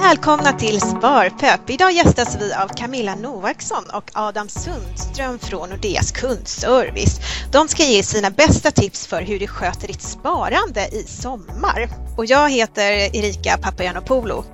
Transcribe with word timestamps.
Välkomna 0.00 0.52
till 0.52 0.80
Sparpepp! 0.80 1.70
Idag 1.70 1.92
gästas 1.92 2.36
vi 2.40 2.54
av 2.54 2.68
Camilla 2.68 3.14
Novaksson 3.14 3.84
och 3.94 4.10
Adam 4.14 4.48
Sundström 4.48 5.38
från 5.38 5.70
Nordeas 5.70 6.12
kundservice. 6.12 7.20
De 7.52 7.68
ska 7.68 7.84
ge 7.84 8.02
sina 8.02 8.30
bästa 8.30 8.70
tips 8.70 9.06
för 9.06 9.22
hur 9.22 9.38
du 9.38 9.46
sköter 9.46 9.88
ditt 9.88 10.02
sparande 10.02 10.88
i 10.92 11.02
sommar. 11.02 11.88
Och 12.16 12.26
jag 12.26 12.50
heter 12.50 12.92
Erika 12.92 13.58
Papagiannopoulou. 13.58 14.44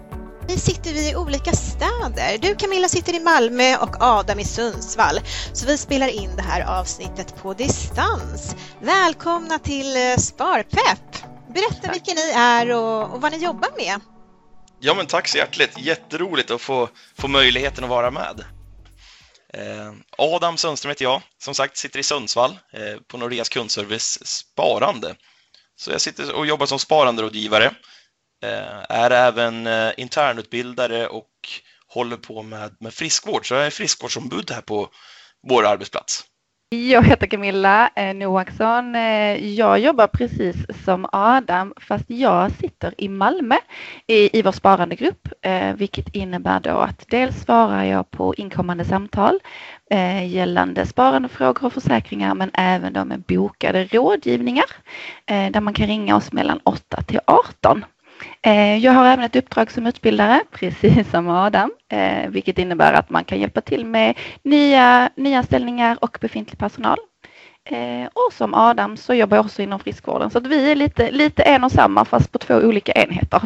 Vi 0.49 0.59
sitter 0.59 0.93
vi 0.93 1.11
i 1.11 1.17
olika 1.17 1.53
städer. 1.53 2.39
Du 2.41 2.55
Camilla 2.55 2.89
sitter 2.89 3.15
i 3.15 3.21
Malmö 3.21 3.77
och 3.77 3.97
Adam 4.01 4.39
i 4.39 4.45
Sundsvall. 4.45 5.21
Så 5.53 5.67
vi 5.67 5.79
spelar 5.79 6.09
in 6.09 6.31
det 6.37 6.43
här 6.43 6.81
avsnittet 6.81 7.43
på 7.43 7.55
distans. 7.55 8.57
Välkomna 8.81 9.59
till 9.59 9.97
eh, 9.97 10.17
Sparpepp! 10.19 11.25
Berätta 11.55 11.93
vilka 11.93 12.13
ni 12.15 12.31
är 12.31 12.71
och, 12.71 13.15
och 13.15 13.21
vad 13.21 13.33
ni 13.33 13.39
jobbar 13.39 13.71
med. 13.77 14.01
Ja, 14.87 14.95
men 14.95 15.07
tack 15.07 15.29
så 15.29 15.39
hjärtligt. 15.39 15.79
Jätteroligt 15.79 16.51
att 16.51 16.61
få, 16.61 16.89
få 17.19 17.29
möjligheten 17.29 17.85
att 17.85 17.91
vara 17.91 18.11
med. 18.11 18.45
Eh, 19.55 19.93
Adam 20.19 20.57
Sundström 20.57 20.91
heter 20.91 21.05
jag. 21.05 21.23
Som 21.39 21.55
sagt, 21.55 21.77
sitter 21.77 21.99
i 21.99 22.03
Sundsvall 22.03 22.59
eh, 22.73 23.01
på 23.09 23.19
Nordeas 23.19 23.49
kundservice 23.49 24.27
Sparande. 24.27 25.15
Så 25.77 25.91
jag 25.91 26.01
sitter 26.01 26.33
och 26.33 26.47
jobbar 26.47 26.67
som 26.67 26.79
sparanderådgivare. 26.79 27.67
Eh, 28.45 28.83
är 28.89 29.11
även 29.11 29.69
internutbildare 29.97 31.09
och 31.09 31.31
håller 31.89 32.17
på 32.17 32.43
med, 32.43 32.77
med 32.81 32.95
friskvård. 32.95 33.49
Så 33.49 33.55
jag 33.55 33.67
är 33.67 33.71
friskvårdsombud 33.71 34.51
här 34.51 34.63
på 34.63 34.91
vår 35.49 35.67
arbetsplats. 35.67 36.25
Jag 36.75 37.03
heter 37.03 37.27
Camilla 37.27 37.91
eh, 37.97 38.15
Noaksson. 38.15 38.95
Eh, 38.95 39.55
jag 39.55 39.79
jobbar 39.79 40.07
precis 40.07 40.57
som 40.85 41.07
Adam 41.13 41.75
fast 41.77 42.05
jag 42.07 42.51
sitter 42.51 42.95
i 42.99 43.09
Malmö 43.09 43.55
i, 44.07 44.39
i 44.39 44.43
vår 44.43 44.53
sparandegrupp 44.53 45.29
eh, 45.43 45.75
vilket 45.75 46.15
innebär 46.15 46.61
då 46.61 46.71
att 46.71 47.05
dels 47.09 47.41
svarar 47.41 47.85
jag 47.85 48.11
på 48.11 48.35
inkommande 48.35 48.85
samtal 48.85 49.41
eh, 49.91 50.27
gällande 50.27 50.87
sparandefrågor 50.87 51.65
och 51.65 51.73
försäkringar 51.73 52.35
men 52.35 52.51
även 52.55 52.93
då 52.93 53.05
med 53.05 53.21
bokade 53.21 53.85
rådgivningar 53.85 54.71
eh, 55.27 55.51
där 55.51 55.61
man 55.61 55.75
kan 55.75 55.87
ringa 55.87 56.17
oss 56.17 56.33
mellan 56.33 56.61
8 56.65 57.03
till 57.03 57.21
18. 57.27 57.85
Eh, 58.47 58.77
jag 58.77 58.93
har 58.93 59.07
även 59.07 59.25
ett 59.25 59.37
uppdrag 59.37 59.71
som 59.73 59.87
utbildare, 59.87 60.45
precis 60.53 61.11
som 61.11 61.29
Adam, 61.29 61.73
eh, 61.89 62.31
vilket 62.31 62.59
innebär 62.59 62.93
att 62.93 63.11
man 63.11 63.25
kan 63.25 63.41
hjälpa 63.41 63.61
till 63.61 63.87
med 63.87 64.19
nya 64.43 65.11
nyanställningar 65.17 65.99
och 66.01 66.19
befintlig 66.21 66.59
personal. 66.59 66.99
Eh, 67.71 68.09
och 68.13 68.33
som 68.33 68.55
Adam 68.55 68.97
så 68.97 69.15
jobbar 69.15 69.37
jag 69.37 69.47
också 69.47 69.63
inom 69.63 69.81
friskvården 69.81 70.31
så 70.31 70.39
att 70.39 70.47
vi 70.47 70.71
är 70.71 70.75
lite, 70.75 71.11
lite 71.11 71.43
en 71.43 71.65
och 71.65 71.73
samma 71.73 72.05
fast 72.05 72.33
på 72.33 72.39
två 72.39 72.55
olika 72.55 72.93
enheter. 72.93 73.43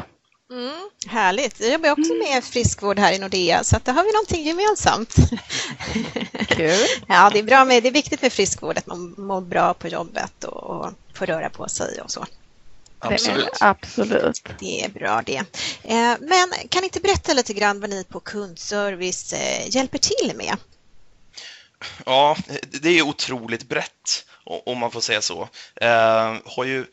Mm, 0.51 0.91
härligt. 1.07 1.61
Jag 1.61 1.73
jobbar 1.73 1.91
också 1.91 2.13
med 2.15 2.45
friskvård 2.45 2.99
här 2.99 3.13
i 3.13 3.19
Nordea 3.19 3.65
så 3.65 3.77
att 3.77 3.85
där 3.85 3.93
har 3.93 4.05
vi 4.05 4.13
någonting 4.13 4.45
gemensamt. 4.45 5.15
Kul. 6.49 6.87
ja, 7.09 7.31
det 7.33 7.39
är, 7.39 7.43
bra 7.43 7.65
med, 7.65 7.83
det 7.83 7.89
är 7.89 7.93
viktigt 7.93 8.23
med 8.23 8.33
friskvård 8.33 8.79
att 8.79 8.87
man 8.87 9.15
mår 9.19 9.41
bra 9.41 9.75
på 9.75 9.89
jobbet 9.89 10.45
och 10.45 10.91
får 11.15 11.27
röra 11.27 11.51
på 11.51 11.69
sig 11.69 12.01
och 12.05 12.11
så. 12.11 12.27
Absolut. 13.01 13.49
absolut. 13.61 14.43
Det 14.59 14.85
är 14.85 14.89
bra 14.89 15.23
det. 15.27 15.37
Eh, 15.83 16.17
men 16.21 16.69
kan 16.69 16.81
ni 16.81 16.85
inte 16.85 17.01
berätta 17.01 17.33
lite 17.33 17.55
grann 17.55 17.81
vad 17.81 17.91
ni 17.91 18.05
på 18.05 18.21
kundservice 18.21 19.33
eh, 19.33 19.69
hjälper 19.69 19.99
till 19.99 20.37
med? 20.37 20.57
Ja, 22.07 22.37
det 22.83 22.99
är 22.99 23.03
otroligt 23.03 23.69
brett 23.69 24.25
om 24.45 24.79
man 24.79 24.91
får 24.91 25.01
säga 25.01 25.21
så. 25.21 25.49
Eh, 25.81 26.37
har 26.45 26.65
ju 26.65 26.87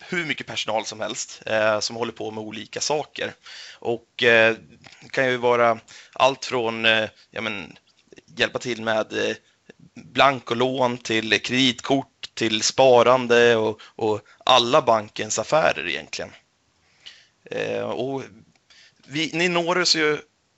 hur 0.00 0.24
mycket 0.24 0.46
personal 0.46 0.84
som 0.84 1.00
helst 1.00 1.42
eh, 1.46 1.80
som 1.80 1.96
håller 1.96 2.12
på 2.12 2.30
med 2.30 2.44
olika 2.44 2.80
saker. 2.80 3.32
Och 3.78 4.22
eh, 4.22 4.56
det 5.00 5.08
kan 5.10 5.28
ju 5.28 5.36
vara 5.36 5.78
allt 6.12 6.44
från 6.44 6.86
eh, 6.86 7.08
ja, 7.30 7.40
men, 7.40 7.76
hjälpa 8.36 8.58
till 8.58 8.82
med 8.82 9.12
eh, 9.12 9.36
blankolån 9.94 10.98
till 10.98 11.42
kreditkort 11.42 12.13
till 12.34 12.62
sparande 12.62 13.56
och, 13.56 13.80
och 13.84 14.20
alla 14.44 14.82
bankens 14.82 15.38
affärer 15.38 15.88
egentligen. 15.88 16.30
Eh, 17.50 17.82
och 17.82 18.22
vi, 19.06 19.30
ni 19.32 19.48
når 19.48 19.78
oss 19.78 19.96
ju 19.96 20.12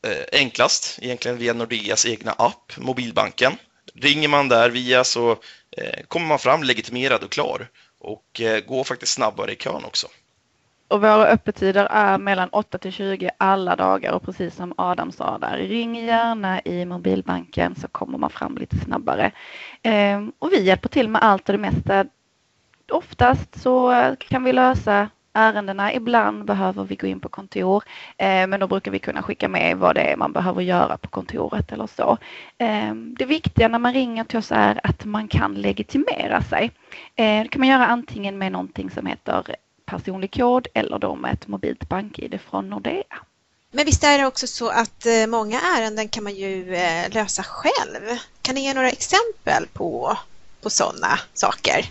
eh, 0.06 0.24
enklast 0.32 0.98
egentligen 1.02 1.38
via 1.38 1.52
Nordeas 1.52 2.06
egna 2.06 2.32
app, 2.32 2.72
mobilbanken. 2.76 3.56
Ringer 3.94 4.28
man 4.28 4.48
där 4.48 4.70
via 4.70 5.04
så 5.04 5.30
eh, 5.70 6.02
kommer 6.08 6.26
man 6.26 6.38
fram 6.38 6.62
legitimerad 6.62 7.24
och 7.24 7.32
klar 7.32 7.68
och 7.98 8.40
eh, 8.40 8.60
går 8.60 8.84
faktiskt 8.84 9.12
snabbare 9.12 9.52
i 9.52 9.56
kön 9.56 9.84
också. 9.84 10.08
Och 10.88 11.00
våra 11.00 11.26
öppettider 11.26 11.86
är 11.90 12.18
mellan 12.18 12.48
8 12.48 12.78
till 12.78 12.92
20 12.92 13.30
alla 13.38 13.76
dagar 13.76 14.12
och 14.12 14.22
precis 14.22 14.54
som 14.54 14.74
Adam 14.76 15.12
sa 15.12 15.38
där, 15.38 15.56
ring 15.56 15.94
gärna 15.94 16.60
i 16.60 16.84
mobilbanken 16.84 17.74
så 17.74 17.88
kommer 17.88 18.18
man 18.18 18.30
fram 18.30 18.56
lite 18.56 18.76
snabbare. 18.76 19.30
Eh, 19.82 20.24
och 20.38 20.52
vi 20.52 20.62
hjälper 20.62 20.88
till 20.88 21.08
med 21.08 21.22
allt 21.22 21.48
och 21.48 21.52
det 21.52 21.58
mesta. 21.58 22.06
Oftast 22.92 23.60
så 23.62 23.94
kan 24.18 24.44
vi 24.44 24.52
lösa 24.52 25.08
ärendena. 25.36 25.92
Ibland 25.92 26.44
behöver 26.44 26.84
vi 26.84 26.96
gå 26.96 27.06
in 27.06 27.20
på 27.20 27.28
kontor, 27.28 27.84
eh, 28.18 28.46
men 28.46 28.60
då 28.60 28.66
brukar 28.66 28.90
vi 28.90 28.98
kunna 28.98 29.22
skicka 29.22 29.48
med 29.48 29.76
vad 29.76 29.94
det 29.94 30.12
är 30.12 30.16
man 30.16 30.32
behöver 30.32 30.62
göra 30.62 30.96
på 30.96 31.08
kontoret 31.08 31.72
eller 31.72 31.86
så. 31.86 32.18
Eh, 32.58 32.94
det 32.94 33.24
viktiga 33.24 33.68
när 33.68 33.78
man 33.78 33.92
ringer 33.92 34.24
till 34.24 34.38
oss 34.38 34.52
är 34.52 34.80
att 34.82 35.04
man 35.04 35.28
kan 35.28 35.54
legitimera 35.54 36.42
sig. 36.42 36.70
Eh, 37.16 37.42
det 37.42 37.48
kan 37.48 37.60
man 37.60 37.68
göra 37.68 37.86
antingen 37.86 38.38
med 38.38 38.52
någonting 38.52 38.90
som 38.90 39.06
heter 39.06 39.42
personlig 39.86 40.34
kod 40.34 40.66
eller 40.74 40.98
då 40.98 41.14
med 41.14 41.32
ett 41.32 41.48
mobilt 41.48 41.88
bank-id 41.88 42.40
från 42.50 42.70
Nordea. 42.70 43.16
Men 43.70 43.84
visst 43.84 44.04
är 44.04 44.18
det 44.18 44.26
också 44.26 44.46
så 44.46 44.68
att 44.68 45.06
eh, 45.06 45.26
många 45.28 45.60
ärenden 45.60 46.08
kan 46.08 46.24
man 46.24 46.34
ju 46.34 46.74
eh, 46.74 47.10
lösa 47.10 47.42
själv. 47.42 48.18
Kan 48.42 48.54
ni 48.54 48.64
ge 48.64 48.74
några 48.74 48.90
exempel 48.90 49.66
på, 49.72 50.18
på 50.62 50.70
sådana 50.70 51.18
saker? 51.34 51.84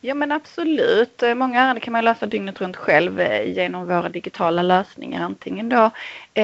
Ja 0.00 0.14
men 0.14 0.32
absolut. 0.32 1.22
Eh, 1.22 1.34
många 1.34 1.60
ärenden 1.60 1.80
kan 1.80 1.92
man 1.92 2.04
lösa 2.04 2.26
dygnet 2.26 2.60
runt 2.60 2.76
själv 2.76 3.20
genom 3.46 3.86
våra 3.86 4.08
digitala 4.08 4.62
lösningar, 4.62 5.22
antingen 5.24 5.68
då 5.68 5.90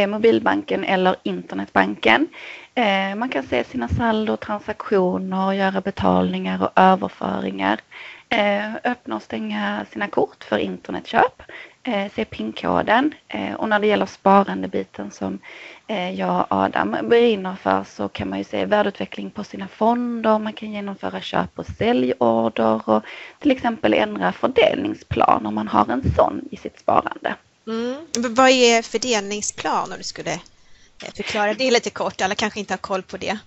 mobilbanken 0.08 0.84
eller 0.84 1.16
internetbanken. 1.22 2.28
Eh, 2.74 3.14
man 3.14 3.28
kan 3.28 3.42
se 3.42 3.64
sina 3.64 3.88
saldo, 3.88 4.36
transaktioner, 4.36 5.52
göra 5.52 5.80
betalningar 5.80 6.62
och 6.62 6.70
överföringar. 6.76 7.80
Eh, 8.28 8.74
öppna 8.84 9.16
och 9.16 9.22
stänga 9.22 9.86
sina 9.92 10.08
kort 10.08 10.44
för 10.44 10.58
internetköp, 10.58 11.42
eh, 11.82 12.12
se 12.14 12.24
PIN-koden 12.24 13.14
eh, 13.28 13.54
och 13.54 13.68
när 13.68 13.78
det 13.78 13.86
gäller 13.86 14.06
sparandebiten 14.06 15.10
som 15.10 15.38
eh, 15.86 16.10
jag 16.10 16.40
och 16.40 16.46
Adam 16.48 16.96
brinner 17.02 17.56
för 17.62 17.84
så 17.84 18.08
kan 18.08 18.28
man 18.28 18.38
ju 18.38 18.44
se 18.44 18.64
värdeutveckling 18.64 19.30
på 19.30 19.44
sina 19.44 19.68
fonder, 19.68 20.38
man 20.38 20.52
kan 20.52 20.72
genomföra 20.72 21.20
köp 21.20 21.58
och 21.58 21.66
säljorder 21.66 22.88
och 22.88 23.02
till 23.38 23.50
exempel 23.50 23.94
ändra 23.94 24.32
fördelningsplan 24.32 25.46
om 25.46 25.54
man 25.54 25.68
har 25.68 25.90
en 25.90 26.14
sån 26.16 26.40
i 26.50 26.56
sitt 26.56 26.80
sparande. 26.80 27.34
Mm. 27.66 28.06
Vad 28.34 28.50
är 28.50 28.82
fördelningsplan 28.82 29.92
om 29.92 29.98
du 29.98 30.04
skulle 30.04 30.40
förklara 31.10 31.54
det 31.54 31.70
lite 31.70 31.90
kort? 31.90 32.20
Alla 32.20 32.34
kanske 32.34 32.60
inte 32.60 32.72
har 32.72 32.78
koll 32.78 33.02
på 33.02 33.16
det. 33.16 33.38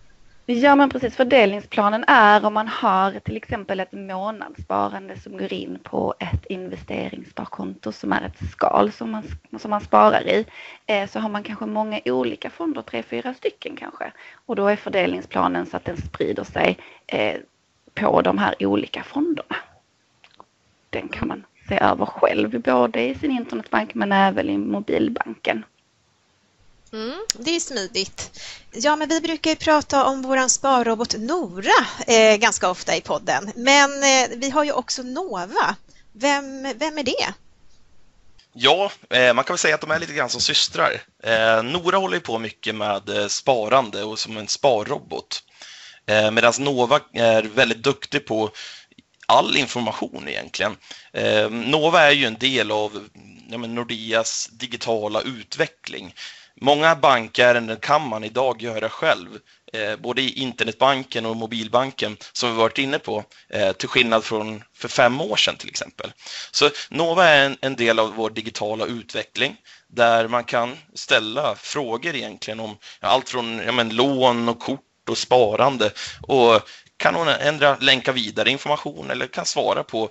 Ja 0.47 0.75
men 0.75 0.89
precis, 0.89 1.15
fördelningsplanen 1.15 2.03
är 2.07 2.45
om 2.45 2.53
man 2.53 2.67
har 2.67 3.19
till 3.19 3.37
exempel 3.37 3.79
ett 3.79 3.91
månadssparande 3.91 5.19
som 5.19 5.37
går 5.37 5.53
in 5.53 5.79
på 5.83 6.13
ett 6.19 6.45
investeringssparkonto 6.45 7.91
som 7.91 8.13
är 8.13 8.21
ett 8.21 8.51
skal 8.51 8.91
som 8.91 9.11
man, 9.11 9.23
som 9.59 9.71
man 9.71 9.81
sparar 9.81 10.27
i. 10.27 10.45
Eh, 10.85 11.09
så 11.09 11.19
har 11.19 11.29
man 11.29 11.43
kanske 11.43 11.65
många 11.65 11.99
olika 12.05 12.49
fonder, 12.49 12.81
tre, 12.81 13.03
fyra 13.03 13.33
stycken 13.33 13.75
kanske. 13.75 14.11
Och 14.45 14.55
då 14.55 14.67
är 14.67 14.75
fördelningsplanen 14.75 15.65
så 15.65 15.77
att 15.77 15.85
den 15.85 15.97
sprider 15.97 16.43
sig 16.43 16.77
eh, 17.07 17.37
på 17.93 18.21
de 18.21 18.37
här 18.37 18.55
olika 18.59 19.03
fonderna. 19.03 19.55
Den 20.89 21.07
kan 21.07 21.27
man 21.27 21.43
se 21.69 21.79
över 21.79 22.05
själv, 22.05 22.61
både 22.61 23.01
i 23.01 23.15
sin 23.15 23.31
internetbank 23.31 23.93
men 23.93 24.11
även 24.11 24.49
i 24.49 24.57
mobilbanken. 24.57 25.63
Mm, 26.95 27.19
det 27.33 27.55
är 27.55 27.59
smidigt. 27.59 28.39
Ja, 28.71 28.95
men 28.95 29.09
vi 29.09 29.21
brukar 29.21 29.49
ju 29.49 29.55
prata 29.55 30.05
om 30.05 30.21
vår 30.21 30.47
sparrobot 30.47 31.15
Nora 31.17 31.85
eh, 32.07 32.37
ganska 32.37 32.69
ofta 32.69 32.95
i 32.95 33.01
podden. 33.01 33.51
Men 33.55 34.03
eh, 34.03 34.29
vi 34.37 34.49
har 34.49 34.63
ju 34.63 34.71
också 34.71 35.03
Nova. 35.03 35.75
Vem, 36.13 36.63
vem 36.75 36.97
är 36.97 37.03
det? 37.03 37.33
Ja, 38.53 38.91
eh, 39.09 39.33
man 39.33 39.43
kan 39.43 39.53
väl 39.53 39.57
säga 39.57 39.75
att 39.75 39.81
de 39.81 39.91
är 39.91 39.99
lite 39.99 40.13
grann 40.13 40.29
som 40.29 40.41
systrar. 40.41 41.01
Eh, 41.23 41.63
Nora 41.63 41.97
håller 41.97 42.15
ju 42.15 42.21
på 42.21 42.39
mycket 42.39 42.75
med 42.75 43.09
eh, 43.09 43.27
sparande 43.27 44.03
och 44.03 44.19
som 44.19 44.37
en 44.37 44.47
sparrobot. 44.47 45.43
Eh, 46.05 46.31
Medan 46.31 46.53
Nova 46.59 46.99
är 47.13 47.43
väldigt 47.43 47.83
duktig 47.83 48.25
på 48.25 48.49
all 49.27 49.57
information 49.57 50.27
egentligen. 50.27 50.77
Nova 51.49 52.01
är 52.01 52.11
ju 52.11 52.25
en 52.25 52.37
del 52.39 52.71
av 52.71 53.09
ja, 53.49 53.57
Nordeas 53.57 54.49
digitala 54.51 55.21
utveckling. 55.21 56.13
Många 56.61 56.95
bankärenden 56.95 57.77
kan 57.77 58.07
man 58.07 58.23
idag 58.23 58.61
göra 58.61 58.89
själv, 58.89 59.29
eh, 59.73 59.95
både 59.95 60.21
i 60.21 60.39
internetbanken 60.39 61.25
och 61.25 61.35
mobilbanken 61.35 62.17
som 62.33 62.49
vi 62.51 62.55
varit 62.55 62.77
inne 62.77 62.99
på, 62.99 63.23
eh, 63.49 63.71
till 63.71 63.89
skillnad 63.89 64.23
från 64.23 64.63
för 64.73 64.87
fem 64.87 65.21
år 65.21 65.35
sedan 65.35 65.55
till 65.55 65.69
exempel. 65.69 66.13
Så 66.51 66.69
Nova 66.89 67.25
är 67.25 67.45
en, 67.45 67.57
en 67.61 67.75
del 67.75 67.99
av 67.99 68.15
vår 68.15 68.29
digitala 68.29 68.85
utveckling 68.85 69.57
där 69.87 70.27
man 70.27 70.43
kan 70.43 70.77
ställa 70.93 71.55
frågor 71.55 72.15
egentligen 72.15 72.59
om 72.59 72.77
allt 72.99 73.29
från 73.29 73.57
ja, 73.57 73.71
men, 73.71 73.89
lån 73.89 74.49
och 74.49 74.59
kort 74.59 75.09
och 75.09 75.17
sparande 75.17 75.91
och 76.21 76.61
kan 76.97 77.15
hon 77.15 77.27
ändra, 77.27 77.77
länka 77.77 78.11
vidare 78.11 78.51
information 78.51 79.11
eller 79.11 79.27
kan 79.27 79.45
svara 79.45 79.83
på 79.83 80.09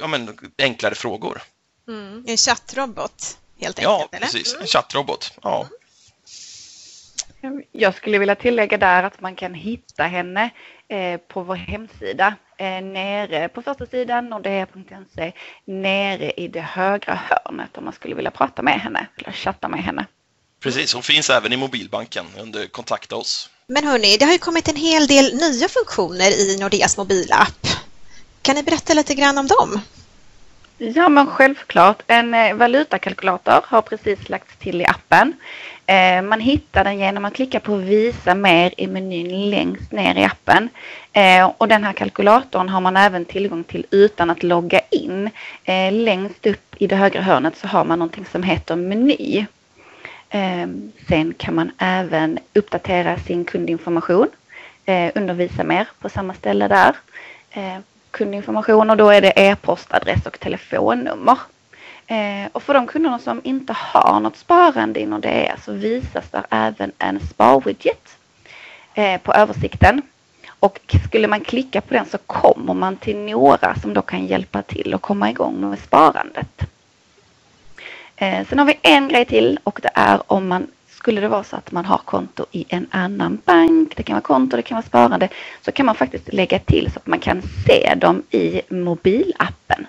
ja, 0.00 0.06
men, 0.06 0.38
enklare 0.58 0.94
frågor. 0.94 1.42
Mm. 1.88 2.24
En 2.26 2.36
chattrobot 2.36 3.38
helt 3.60 3.78
enkelt? 3.78 3.82
Ja, 3.82 4.08
eller? 4.12 4.26
precis. 4.26 4.56
En 4.60 4.66
chattrobot. 4.66 5.32
Ja. 5.42 5.68
Jag 7.72 7.94
skulle 7.94 8.18
vilja 8.18 8.34
tillägga 8.34 8.78
där 8.78 9.02
att 9.02 9.20
man 9.20 9.36
kan 9.36 9.54
hitta 9.54 10.02
henne 10.02 10.50
eh, 10.88 11.20
på 11.20 11.42
vår 11.42 11.54
hemsida 11.54 12.34
eh, 12.58 12.82
nere 12.82 13.48
på 13.48 13.62
första 13.62 13.86
sidan 13.86 14.28
nordea.se 14.28 15.32
nere 15.64 16.30
i 16.30 16.48
det 16.48 16.60
högra 16.60 17.14
hörnet 17.14 17.76
om 17.76 17.84
man 17.84 17.92
skulle 17.92 18.14
vilja 18.14 18.30
prata 18.30 18.62
med 18.62 18.80
henne 18.80 19.06
eller 19.16 19.32
chatta 19.32 19.68
med 19.68 19.84
henne. 19.84 20.06
Precis, 20.60 20.94
hon 20.94 21.02
finns 21.02 21.30
även 21.30 21.52
i 21.52 21.56
mobilbanken 21.56 22.26
under 22.38 22.66
kontakta 22.66 23.16
oss. 23.16 23.50
Men 23.66 23.84
hörni, 23.84 24.16
det 24.16 24.24
har 24.24 24.32
ju 24.32 24.38
kommit 24.38 24.68
en 24.68 24.76
hel 24.76 25.06
del 25.06 25.34
nya 25.34 25.68
funktioner 25.68 26.30
i 26.30 26.58
Nordeas 26.60 26.96
mobilapp. 26.96 27.66
Kan 28.42 28.54
ni 28.56 28.62
berätta 28.62 28.94
lite 28.94 29.14
grann 29.14 29.38
om 29.38 29.46
dem? 29.46 29.80
Ja, 30.80 31.08
men 31.08 31.26
självklart. 31.26 32.02
En 32.06 32.34
eh, 32.34 32.54
valutakalkylator 32.54 33.60
har 33.64 33.82
precis 33.82 34.28
lagts 34.28 34.56
till 34.56 34.80
i 34.80 34.84
appen. 34.84 35.32
Eh, 35.86 36.22
man 36.22 36.40
hittar 36.40 36.84
den 36.84 36.98
genom 36.98 37.24
att 37.24 37.34
klicka 37.34 37.60
på 37.60 37.76
visa 37.76 38.34
mer 38.34 38.74
i 38.76 38.86
menyn 38.86 39.50
längst 39.50 39.92
ner 39.92 40.18
i 40.18 40.24
appen. 40.24 40.68
Eh, 41.12 41.50
och 41.58 41.68
den 41.68 41.84
här 41.84 41.92
kalkylatorn 41.92 42.68
har 42.68 42.80
man 42.80 42.96
även 42.96 43.24
tillgång 43.24 43.64
till 43.64 43.86
utan 43.90 44.30
att 44.30 44.42
logga 44.42 44.80
in. 44.90 45.30
Längst 45.92 46.46
upp 46.46 46.74
i 46.78 46.86
det 46.86 46.96
högra 46.96 47.22
hörnet 47.22 47.56
så 47.56 47.66
har 47.66 47.84
man 47.84 47.98
någonting 47.98 48.24
som 48.24 48.42
heter 48.42 48.76
meny. 48.76 49.46
Sen 51.08 51.34
kan 51.38 51.54
man 51.54 51.70
även 51.78 52.38
uppdatera 52.54 53.18
sin 53.18 53.44
kundinformation 53.44 54.28
under 55.14 55.34
visa 55.34 55.64
mer 55.64 55.88
på 56.00 56.08
samma 56.08 56.34
ställe 56.34 56.68
där 56.68 56.94
kundinformation 58.18 58.90
och 58.90 58.96
då 58.96 59.10
är 59.10 59.20
det 59.20 59.32
e-postadress 59.36 60.26
och 60.26 60.40
telefonnummer. 60.40 61.38
Eh, 62.06 62.48
och 62.52 62.62
för 62.62 62.74
de 62.74 62.86
kunderna 62.86 63.18
som 63.18 63.40
inte 63.44 63.72
har 63.72 64.20
något 64.20 64.36
sparande 64.36 65.00
inom 65.00 65.20
det 65.20 65.54
så 65.64 65.72
visas 65.72 66.30
där 66.30 66.46
även 66.50 66.92
en 66.98 67.20
sparwidget 67.20 68.18
eh, 68.94 69.20
på 69.20 69.32
översikten. 69.32 70.02
Och 70.60 70.80
skulle 71.06 71.28
man 71.28 71.40
klicka 71.40 71.80
på 71.80 71.94
den 71.94 72.06
så 72.06 72.18
kommer 72.18 72.74
man 72.74 72.96
till 72.96 73.16
några 73.16 73.74
som 73.74 73.94
då 73.94 74.02
kan 74.02 74.26
hjälpa 74.26 74.62
till 74.62 74.94
att 74.94 75.02
komma 75.02 75.30
igång 75.30 75.60
med 75.60 75.78
sparandet. 75.78 76.62
Eh, 78.16 78.46
sen 78.48 78.58
har 78.58 78.66
vi 78.66 78.78
en 78.82 79.08
grej 79.08 79.24
till 79.24 79.58
och 79.64 79.80
det 79.82 79.90
är 79.94 80.32
om 80.32 80.48
man 80.48 80.66
skulle 80.98 81.20
det 81.20 81.28
vara 81.28 81.44
så 81.44 81.56
att 81.56 81.72
man 81.72 81.84
har 81.84 81.98
konto 81.98 82.46
i 82.52 82.64
en 82.68 82.86
annan 82.90 83.38
bank, 83.44 83.96
det 83.96 84.02
kan 84.02 84.14
vara 84.14 84.22
konto, 84.22 84.56
det 84.56 84.62
kan 84.62 84.74
vara 84.74 84.86
sparande, 84.86 85.28
så 85.64 85.72
kan 85.72 85.86
man 85.86 85.94
faktiskt 85.94 86.32
lägga 86.32 86.58
till 86.58 86.90
så 86.92 86.98
att 86.98 87.06
man 87.06 87.20
kan 87.20 87.42
se 87.66 87.94
dem 87.94 88.22
i 88.30 88.60
mobilappen. 88.68 89.86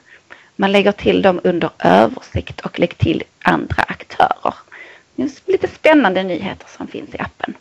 Man 0.55 0.71
lägger 0.71 0.91
till 0.91 1.21
dem 1.21 1.39
under 1.43 1.69
översikt 1.79 2.61
och 2.61 2.79
lägger 2.79 2.95
till 2.95 3.23
andra 3.41 3.83
aktörer. 3.83 4.53
Det 5.15 5.23
är 5.23 5.51
lite 5.51 5.67
spännande 5.67 6.23
nyheter 6.23 6.67
som 6.77 6.87
finns 6.87 7.15
i 7.15 7.19
appen. 7.19 7.53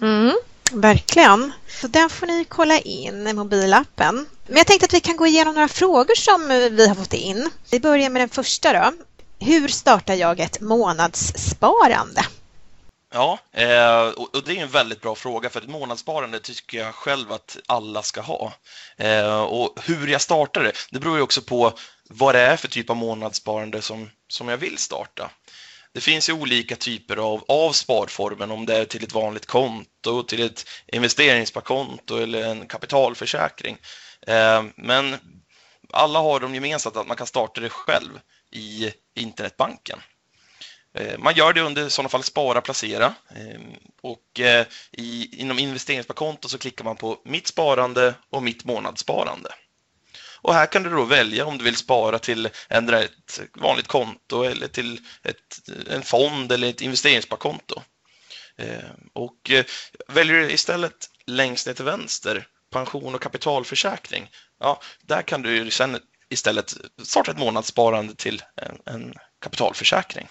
Mm, 0.00 0.36
verkligen. 0.72 1.52
Så 1.68 1.88
den 1.88 2.10
får 2.10 2.26
ni 2.26 2.44
kolla 2.44 2.78
in, 2.78 3.26
i 3.26 3.32
mobilappen. 3.32 4.26
Men 4.46 4.56
jag 4.56 4.66
tänkte 4.66 4.84
att 4.84 4.94
vi 4.94 5.00
kan 5.00 5.16
gå 5.16 5.26
igenom 5.26 5.54
några 5.54 5.68
frågor 5.68 6.14
som 6.14 6.48
vi 6.76 6.88
har 6.88 6.94
fått 6.94 7.14
in. 7.14 7.50
Vi 7.70 7.80
börjar 7.80 8.10
med 8.10 8.22
den 8.22 8.28
första 8.28 8.72
då. 8.72 8.92
Hur 9.40 9.68
startar 9.68 10.14
jag 10.14 10.40
ett 10.40 10.60
månadssparande? 10.60 12.22
Ja, 13.10 13.38
eh, 13.52 14.08
och 14.08 14.44
det 14.44 14.58
är 14.58 14.62
en 14.62 14.68
väldigt 14.68 15.00
bra 15.00 15.14
fråga 15.14 15.50
för 15.50 15.60
ett 15.60 15.68
månadssparande 15.68 16.40
tycker 16.40 16.78
jag 16.78 16.94
själv 16.94 17.32
att 17.32 17.56
alla 17.66 18.02
ska 18.02 18.20
ha. 18.20 18.52
Eh, 18.96 19.40
och 19.40 19.80
hur 19.84 20.06
jag 20.06 20.20
startar 20.20 20.62
det, 20.62 20.72
det 20.90 21.00
beror 21.00 21.16
ju 21.16 21.22
också 21.22 21.42
på 21.42 21.72
vad 22.08 22.34
det 22.34 22.40
är 22.40 22.56
för 22.56 22.68
typ 22.68 22.90
av 22.90 22.96
månadssparande 22.96 23.82
som, 23.82 24.10
som 24.28 24.48
jag 24.48 24.56
vill 24.56 24.78
starta. 24.78 25.30
Det 25.92 26.00
finns 26.00 26.28
ju 26.28 26.32
olika 26.32 26.76
typer 26.76 27.16
av, 27.16 27.44
av 27.48 27.72
sparformen, 27.72 28.50
om 28.50 28.66
det 28.66 28.76
är 28.76 28.84
till 28.84 29.04
ett 29.04 29.12
vanligt 29.12 29.46
konto, 29.46 30.22
till 30.22 30.42
ett 30.42 30.64
investeringssparkonto 30.86 32.16
eller 32.16 32.42
en 32.42 32.66
kapitalförsäkring. 32.66 33.78
Eh, 34.26 34.64
men 34.76 35.16
alla 35.92 36.18
har 36.18 36.40
de 36.40 36.54
gemensamt 36.54 36.96
att 36.96 37.06
man 37.06 37.16
kan 37.16 37.26
starta 37.26 37.60
det 37.60 37.68
själv 37.68 38.20
i 38.52 38.92
internetbanken. 39.14 40.00
Eh, 40.98 41.18
man 41.18 41.34
gör 41.34 41.52
det 41.52 41.60
under 41.60 41.86
i 41.86 41.90
sådana 41.90 42.08
fall 42.08 42.22
spara, 42.22 42.60
placera 42.60 43.14
ehm, 43.36 43.74
och 44.02 44.40
eh, 44.40 44.66
i, 44.92 45.40
inom 45.40 45.58
investeringssparkonto 45.58 46.48
så 46.48 46.58
klickar 46.58 46.84
man 46.84 46.96
på 46.96 47.20
mitt 47.24 47.46
sparande 47.46 48.14
och 48.30 48.42
mitt 48.42 48.64
månadssparande. 48.64 49.54
Och 50.40 50.54
här 50.54 50.66
kan 50.66 50.82
du 50.82 50.90
då 50.90 51.04
välja 51.04 51.46
om 51.46 51.58
du 51.58 51.64
vill 51.64 51.76
spara 51.76 52.18
till 52.18 52.46
ett 52.68 53.40
vanligt 53.54 53.86
konto 53.86 54.42
eller 54.42 54.68
till 54.68 55.00
ett, 55.22 55.68
en 55.90 56.02
fond 56.02 56.52
eller 56.52 56.68
ett 56.68 56.80
investeringssparkonto. 56.80 57.82
Ehm, 58.56 59.08
och 59.12 59.50
eh, 59.50 59.64
väljer 60.08 60.36
du 60.36 60.50
istället 60.50 61.10
längst 61.26 61.66
ner 61.66 61.74
till 61.74 61.84
vänster 61.84 62.46
pension 62.70 63.14
och 63.14 63.22
kapitalförsäkring, 63.22 64.30
ja, 64.60 64.80
där 65.02 65.22
kan 65.22 65.42
du 65.42 65.70
sen 65.70 65.98
istället 66.30 66.74
starta 67.02 67.30
ett 67.30 67.38
månadssparande 67.38 68.14
till 68.14 68.42
en, 68.56 68.94
en 68.94 69.14
kapitalförsäkring. 69.40 70.28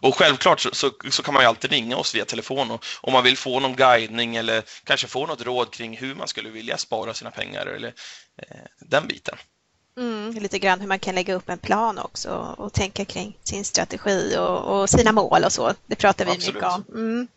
Och 0.00 0.16
självklart 0.16 0.60
så, 0.60 0.70
så, 0.72 0.90
så, 1.10 1.22
kan 1.22 1.34
man 1.34 1.42
ju 1.42 1.48
alltid 1.48 1.70
ringa 1.70 1.96
oss 1.96 2.14
via 2.14 2.24
telefon 2.24 2.70
och, 2.70 2.84
om 3.00 3.12
man 3.12 3.24
vill 3.24 3.36
få 3.36 3.60
någon 3.60 3.76
guidning 3.76 4.36
eller 4.36 4.62
kanske 4.84 5.06
få 5.06 5.26
något 5.26 5.42
råd 5.42 5.70
kring 5.70 5.96
hur 5.96 6.14
man 6.14 6.28
skulle 6.28 6.50
vilja 6.50 6.76
spara 6.76 7.14
sina 7.14 7.30
pengar 7.30 7.66
eller 7.66 7.88
eh, 8.42 8.56
den 8.80 9.06
biten. 9.06 9.36
Mm, 9.98 10.34
lite 10.34 10.58
grann 10.58 10.80
hur 10.80 10.88
man 10.88 10.98
kan 10.98 11.14
lägga 11.14 11.34
upp 11.34 11.48
en 11.48 11.58
plan 11.58 11.98
också 11.98 12.54
och 12.58 12.72
tänka 12.72 13.04
kring 13.04 13.38
sin 13.44 13.64
strategi 13.64 14.36
och, 14.38 14.80
och 14.80 14.90
sina 14.90 15.12
mål 15.12 15.44
och 15.44 15.52
så. 15.52 15.72
Det 15.86 15.96
pratar 15.96 16.24
vi 16.24 16.30
Absolut. 16.30 16.54
mycket 16.54 16.72
om. 16.72 16.84
Mm. 16.94 17.28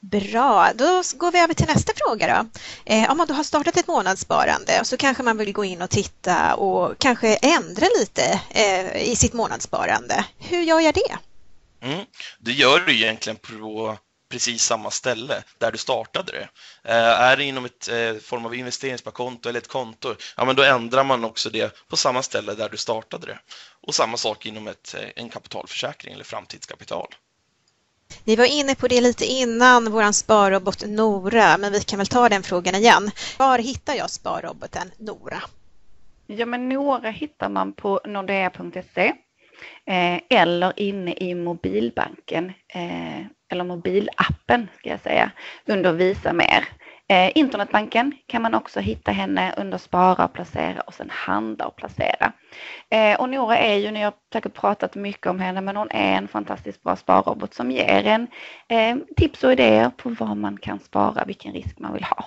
Bra, 0.00 0.72
då 0.74 1.02
går 1.16 1.32
vi 1.32 1.38
över 1.38 1.54
till 1.54 1.66
nästa 1.66 1.92
fråga 1.96 2.26
då. 2.26 2.60
Eh, 2.92 3.10
om 3.10 3.16
man 3.16 3.26
då 3.26 3.34
har 3.34 3.44
startat 3.44 3.76
ett 3.76 3.86
månadssparande 3.86 4.80
så 4.84 4.96
kanske 4.96 5.22
man 5.22 5.36
vill 5.36 5.52
gå 5.52 5.64
in 5.64 5.82
och 5.82 5.90
titta 5.90 6.54
och 6.54 6.98
kanske 6.98 7.34
ändra 7.34 7.86
lite 7.98 8.40
eh, 8.50 9.10
i 9.10 9.16
sitt 9.16 9.32
månadssparande. 9.32 10.24
Hur 10.38 10.62
gör 10.62 10.80
jag 10.80 10.94
det? 10.94 11.18
Mm. 11.82 12.04
Det 12.38 12.52
gör 12.52 12.80
du 12.80 12.94
egentligen 12.94 13.36
på 13.36 13.98
precis 14.32 14.62
samma 14.62 14.90
ställe 14.90 15.42
där 15.58 15.72
du 15.72 15.78
startade 15.78 16.32
det. 16.32 16.48
Eh, 16.90 17.20
är 17.20 17.36
det 17.36 17.44
inom 17.44 17.64
ett 17.64 17.88
eh, 17.88 18.14
form 18.14 18.46
av 18.46 18.54
investeringssparkonto 18.54 19.48
eller 19.48 19.60
ett 19.60 19.68
konto, 19.68 20.14
ja 20.36 20.44
men 20.44 20.56
då 20.56 20.62
ändrar 20.62 21.04
man 21.04 21.24
också 21.24 21.50
det 21.50 21.88
på 21.88 21.96
samma 21.96 22.22
ställe 22.22 22.54
där 22.54 22.68
du 22.68 22.76
startade 22.76 23.26
det. 23.26 23.38
Och 23.86 23.94
samma 23.94 24.16
sak 24.16 24.46
inom 24.46 24.68
ett, 24.68 24.94
eh, 24.94 25.08
en 25.16 25.28
kapitalförsäkring 25.28 26.14
eller 26.14 26.24
framtidskapital. 26.24 27.14
Ni 28.24 28.36
var 28.36 28.44
inne 28.44 28.74
på 28.74 28.88
det 28.88 29.00
lite 29.00 29.24
innan, 29.24 29.92
vår 29.92 30.12
sparrobot 30.12 30.84
Nora, 30.86 31.58
men 31.58 31.72
vi 31.72 31.80
kan 31.80 31.98
väl 31.98 32.06
ta 32.06 32.28
den 32.28 32.42
frågan 32.42 32.74
igen. 32.74 33.10
Var 33.38 33.58
hittar 33.58 33.94
jag 33.94 34.10
sparroboten 34.10 34.92
Nora? 34.98 35.42
Ja, 36.26 36.46
men 36.46 36.68
Nora 36.68 37.10
hittar 37.10 37.48
man 37.48 37.72
på 37.72 38.00
nordea.se 38.04 39.12
Eh, 39.86 40.20
eller 40.30 40.72
inne 40.76 41.14
i 41.14 41.34
mobilbanken 41.34 42.52
eh, 42.74 43.26
eller 43.52 43.64
mobilappen 43.64 44.68
ska 44.78 44.88
jag 44.88 45.00
säga 45.00 45.30
under 45.66 45.92
Visa 45.92 46.32
mer. 46.32 46.68
Eh, 47.08 47.32
internetbanken 47.34 48.12
kan 48.26 48.42
man 48.42 48.54
också 48.54 48.80
hitta 48.80 49.12
henne 49.12 49.54
under 49.56 49.78
spara 49.78 50.24
och 50.24 50.32
placera 50.32 50.80
och 50.80 50.94
sen 50.94 51.10
handla 51.10 51.66
och 51.66 51.76
placera. 51.76 52.32
Eh, 52.90 53.20
och 53.20 53.28
Nora 53.28 53.58
är 53.58 53.76
ju, 53.76 53.90
ni 53.90 54.02
har 54.02 54.12
säkert 54.32 54.54
pratat 54.54 54.94
mycket 54.94 55.26
om 55.26 55.40
henne, 55.40 55.60
men 55.60 55.76
hon 55.76 55.90
är 55.90 56.16
en 56.16 56.28
fantastiskt 56.28 56.82
bra 56.82 56.96
sparrobot 56.96 57.54
som 57.54 57.70
ger 57.70 58.06
en 58.06 58.26
eh, 58.68 58.96
tips 59.16 59.44
och 59.44 59.52
idéer 59.52 59.90
på 59.90 60.08
vad 60.08 60.36
man 60.36 60.56
kan 60.56 60.80
spara, 60.80 61.24
vilken 61.24 61.52
risk 61.52 61.78
man 61.78 61.92
vill 61.92 62.04
ha. 62.04 62.24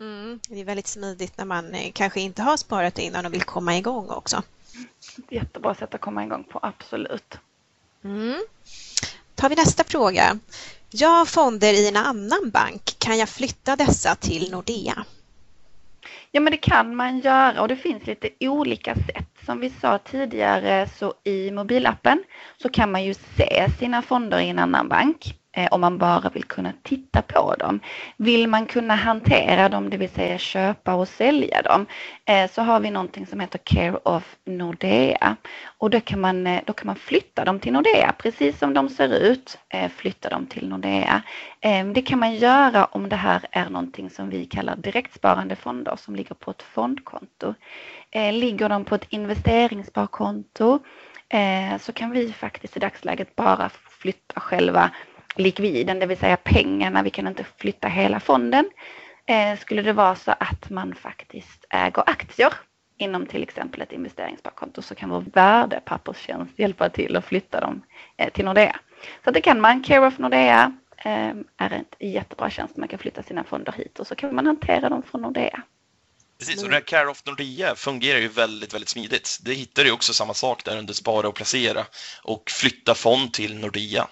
Mm, 0.00 0.40
det 0.48 0.60
är 0.60 0.64
väldigt 0.64 0.86
smidigt 0.86 1.38
när 1.38 1.44
man 1.44 1.74
eh, 1.74 1.92
kanske 1.92 2.20
inte 2.20 2.42
har 2.42 2.56
sparat 2.56 2.98
innan 2.98 3.26
och 3.26 3.32
vill 3.32 3.42
komma 3.42 3.76
igång 3.76 4.10
också. 4.10 4.42
Jättebra 5.28 5.74
sätt 5.74 5.94
att 5.94 6.00
komma 6.00 6.24
igång 6.24 6.44
på, 6.44 6.58
absolut. 6.62 7.38
Mm. 8.04 8.42
tar 9.34 9.48
vi 9.48 9.54
nästa 9.54 9.84
fråga. 9.84 10.38
Jag 10.90 11.08
har 11.08 11.24
fonder 11.24 11.72
i 11.72 11.88
en 11.88 11.96
annan 11.96 12.50
bank. 12.50 12.96
Kan 12.98 13.18
jag 13.18 13.28
flytta 13.28 13.76
dessa 13.76 14.14
till 14.14 14.50
Nordea? 14.52 15.04
Ja, 16.30 16.40
men 16.40 16.50
det 16.50 16.56
kan 16.56 16.96
man 16.96 17.20
göra 17.20 17.62
och 17.62 17.68
det 17.68 17.76
finns 17.76 18.06
lite 18.06 18.28
olika 18.40 18.94
sätt. 18.94 19.28
Som 19.46 19.60
vi 19.60 19.70
sa 19.70 19.98
tidigare 19.98 20.88
så 20.98 21.14
i 21.24 21.50
mobilappen 21.50 22.24
så 22.62 22.68
kan 22.68 22.92
man 22.92 23.04
ju 23.04 23.14
se 23.14 23.68
sina 23.78 24.02
fonder 24.02 24.38
i 24.38 24.48
en 24.48 24.58
annan 24.58 24.88
bank. 24.88 25.38
Eh, 25.56 25.68
om 25.70 25.80
man 25.80 25.98
bara 25.98 26.28
vill 26.28 26.44
kunna 26.44 26.72
titta 26.82 27.22
på 27.22 27.54
dem. 27.54 27.80
Vill 28.16 28.48
man 28.48 28.66
kunna 28.66 28.94
hantera 28.94 29.68
dem, 29.68 29.90
det 29.90 29.96
vill 29.96 30.08
säga 30.08 30.38
köpa 30.38 30.94
och 30.94 31.08
sälja 31.08 31.62
dem, 31.62 31.86
eh, 32.24 32.50
så 32.50 32.62
har 32.62 32.80
vi 32.80 32.90
någonting 32.90 33.26
som 33.26 33.40
heter 33.40 33.58
Care 33.58 33.96
of 33.96 34.36
Nordea. 34.44 35.36
Och 35.78 35.90
då 35.90 36.00
kan 36.00 36.20
man, 36.20 36.46
eh, 36.46 36.60
då 36.66 36.72
kan 36.72 36.86
man 36.86 36.96
flytta 36.96 37.44
dem 37.44 37.60
till 37.60 37.72
Nordea, 37.72 38.14
precis 38.18 38.58
som 38.58 38.74
de 38.74 38.88
ser 38.88 39.14
ut, 39.14 39.58
flytta 39.96 40.28
dem 40.28 40.46
till 40.46 40.68
Nordea. 40.68 41.22
Det 41.94 42.02
kan 42.02 42.18
man 42.18 42.34
göra 42.34 42.84
om 42.84 43.08
det 43.08 43.16
här 43.16 43.46
är 43.50 43.70
någonting 43.70 44.10
som 44.10 44.30
vi 44.30 44.46
kallar 44.46 44.76
direktsparande 44.76 45.56
fonder 45.56 45.96
som 45.96 46.16
ligger 46.16 46.34
på 46.34 46.50
ett 46.50 46.62
fondkonto. 46.62 47.54
Ligger 48.32 48.68
de 48.68 48.84
på 48.84 48.94
ett 48.94 49.06
investeringssparkonto 49.08 50.78
så 51.80 51.92
kan 51.92 52.10
vi 52.10 52.32
faktiskt 52.32 52.76
i 52.76 52.80
dagsläget 52.80 53.36
bara 53.36 53.70
flytta 54.00 54.40
själva 54.40 54.90
likviden, 55.36 55.98
det 55.98 56.06
vill 56.06 56.18
säga 56.18 56.36
pengarna. 56.36 57.02
Vi 57.02 57.10
kan 57.10 57.26
inte 57.26 57.44
flytta 57.56 57.88
hela 57.88 58.20
fonden. 58.20 58.70
Eh, 59.26 59.58
skulle 59.58 59.82
det 59.82 59.92
vara 59.92 60.14
så 60.14 60.30
att 60.30 60.70
man 60.70 60.94
faktiskt 60.94 61.64
äger 61.70 62.10
aktier 62.10 62.52
inom 62.98 63.26
till 63.26 63.42
exempel 63.42 63.80
ett 63.80 63.92
investeringssparkonto 63.92 64.82
så 64.82 64.94
kan 64.94 65.10
vår 65.10 65.24
värdepapperstjänst 65.32 66.58
hjälpa 66.58 66.88
till 66.88 67.16
att 67.16 67.24
flytta 67.24 67.60
dem 67.60 67.82
eh, 68.16 68.32
till 68.32 68.44
Nordea. 68.44 68.80
Så 69.24 69.30
det 69.30 69.40
kan 69.40 69.60
man. 69.60 69.82
Care 69.82 70.06
of 70.06 70.18
Nordea 70.18 70.72
eh, 70.96 71.34
är 71.56 71.70
en 71.70 71.84
jättebra 71.98 72.50
tjänst. 72.50 72.76
Man 72.76 72.88
kan 72.88 72.98
flytta 72.98 73.22
sina 73.22 73.44
fonder 73.44 73.72
hit 73.72 73.98
och 73.98 74.06
så 74.06 74.14
kan 74.14 74.34
man 74.34 74.46
hantera 74.46 74.88
dem 74.88 75.02
från 75.02 75.22
Nordea. 75.22 75.62
Precis, 76.38 76.62
och 76.62 76.68
det 76.68 76.74
här 76.74 76.82
Care 76.82 77.08
of 77.08 77.26
Nordea 77.26 77.74
fungerar 77.74 78.18
ju 78.18 78.28
väldigt, 78.28 78.74
väldigt 78.74 78.88
smidigt. 78.88 79.38
Det 79.42 79.54
hittar 79.54 79.84
ju 79.84 79.92
också 79.92 80.12
samma 80.12 80.34
sak 80.34 80.64
där 80.64 80.78
under 80.78 80.94
spara 80.94 81.28
och 81.28 81.34
placera 81.34 81.84
och 82.22 82.50
flytta 82.50 82.94
fond 82.94 83.32
till 83.32 83.58
Nordea. 83.58 84.08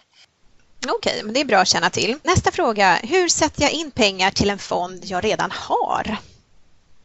Okej, 0.88 1.22
men 1.24 1.34
det 1.34 1.40
är 1.40 1.44
bra 1.44 1.58
att 1.58 1.68
känna 1.68 1.90
till. 1.90 2.18
Nästa 2.22 2.50
fråga. 2.50 3.00
Hur 3.02 3.28
sätter 3.28 3.62
jag 3.62 3.72
in 3.72 3.90
pengar 3.90 4.30
till 4.30 4.50
en 4.50 4.58
fond 4.58 5.04
jag 5.04 5.24
redan 5.24 5.50
har? 5.50 6.16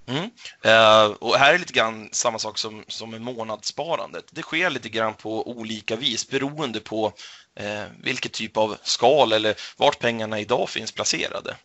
Mm. 0.07 0.29
Eh, 0.61 1.05
och 1.05 1.35
här 1.35 1.53
är 1.53 1.59
lite 1.59 1.73
grann 1.73 2.09
samma 2.11 2.39
sak 2.39 2.57
som, 2.57 2.83
som 2.87 3.11
med 3.11 3.21
månadssparandet. 3.21 4.25
Det 4.31 4.41
sker 4.41 4.69
lite 4.69 4.89
grann 4.89 5.13
på 5.13 5.49
olika 5.49 5.95
vis 5.95 6.29
beroende 6.29 6.79
på 6.79 7.13
eh, 7.55 7.83
vilket 8.03 8.31
typ 8.31 8.57
av 8.57 8.77
skal 8.83 9.33
eller 9.33 9.55
vart 9.77 9.99
pengarna 9.99 10.39
idag 10.39 10.69
finns 10.69 10.91
placerade. 10.91 11.55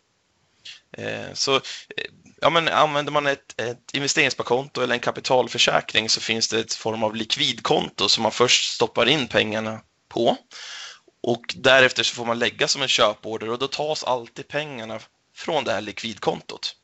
Eh, 0.97 1.33
så 1.33 1.55
eh, 1.55 1.61
ja, 2.41 2.49
men 2.49 2.67
använder 2.67 3.11
man 3.11 3.27
ett, 3.27 3.61
ett 3.61 3.93
investeringssparkonto 3.93 4.81
eller 4.81 4.93
en 4.93 4.99
kapitalförsäkring 4.99 6.09
så 6.09 6.21
finns 6.21 6.47
det 6.47 6.59
ett 6.59 6.73
form 6.73 7.03
av 7.03 7.15
likvidkonto 7.15 8.09
som 8.09 8.23
man 8.23 8.31
först 8.31 8.73
stoppar 8.73 9.09
in 9.09 9.27
pengarna 9.27 9.81
på 10.09 10.37
och 11.21 11.55
därefter 11.57 12.03
så 12.03 12.15
får 12.15 12.25
man 12.25 12.39
lägga 12.39 12.67
som 12.67 12.81
en 12.81 12.87
köporder 12.87 13.49
och 13.49 13.59
då 13.59 13.67
tas 13.67 14.03
alltid 14.03 14.47
pengarna 14.47 14.99
från 15.35 15.63
det 15.63 15.71
här 15.71 15.81
likvidkontot. 15.81 16.75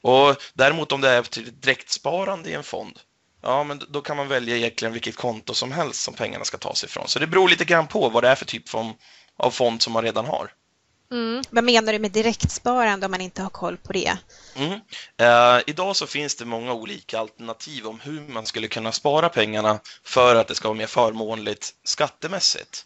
Och 0.00 0.36
däremot 0.54 0.92
om 0.92 1.00
det 1.00 1.10
är 1.10 1.22
till 1.22 1.60
direktsparande 1.60 2.50
i 2.50 2.54
en 2.54 2.62
fond, 2.62 3.00
ja 3.42 3.64
men 3.64 3.82
då 3.88 4.00
kan 4.00 4.16
man 4.16 4.28
välja 4.28 4.56
egentligen 4.56 4.92
vilket 4.92 5.16
konto 5.16 5.54
som 5.54 5.72
helst 5.72 6.02
som 6.02 6.14
pengarna 6.14 6.44
ska 6.44 6.58
tas 6.58 6.84
ifrån. 6.84 7.08
Så 7.08 7.18
det 7.18 7.26
beror 7.26 7.48
lite 7.48 7.64
grann 7.64 7.86
på 7.86 8.08
vad 8.08 8.24
det 8.24 8.28
är 8.28 8.34
för 8.34 8.44
typ 8.44 8.64
av 9.36 9.50
fond 9.50 9.82
som 9.82 9.92
man 9.92 10.02
redan 10.02 10.26
har. 10.26 10.52
Mm. 11.10 11.42
Vad 11.50 11.64
menar 11.64 11.92
du 11.92 11.98
med 11.98 12.12
direktsparande 12.12 13.06
om 13.06 13.10
man 13.10 13.20
inte 13.20 13.42
har 13.42 13.50
koll 13.50 13.76
på 13.76 13.92
det? 13.92 14.16
Mm. 14.56 14.72
Uh, 14.72 15.62
idag 15.66 15.96
så 15.96 16.06
finns 16.06 16.34
det 16.34 16.44
många 16.44 16.72
olika 16.72 17.18
alternativ 17.18 17.86
om 17.86 18.00
hur 18.00 18.20
man 18.20 18.46
skulle 18.46 18.68
kunna 18.68 18.92
spara 18.92 19.28
pengarna 19.28 19.80
för 20.04 20.36
att 20.36 20.48
det 20.48 20.54
ska 20.54 20.68
vara 20.68 20.78
mer 20.78 20.86
förmånligt 20.86 21.74
skattemässigt. 21.84 22.84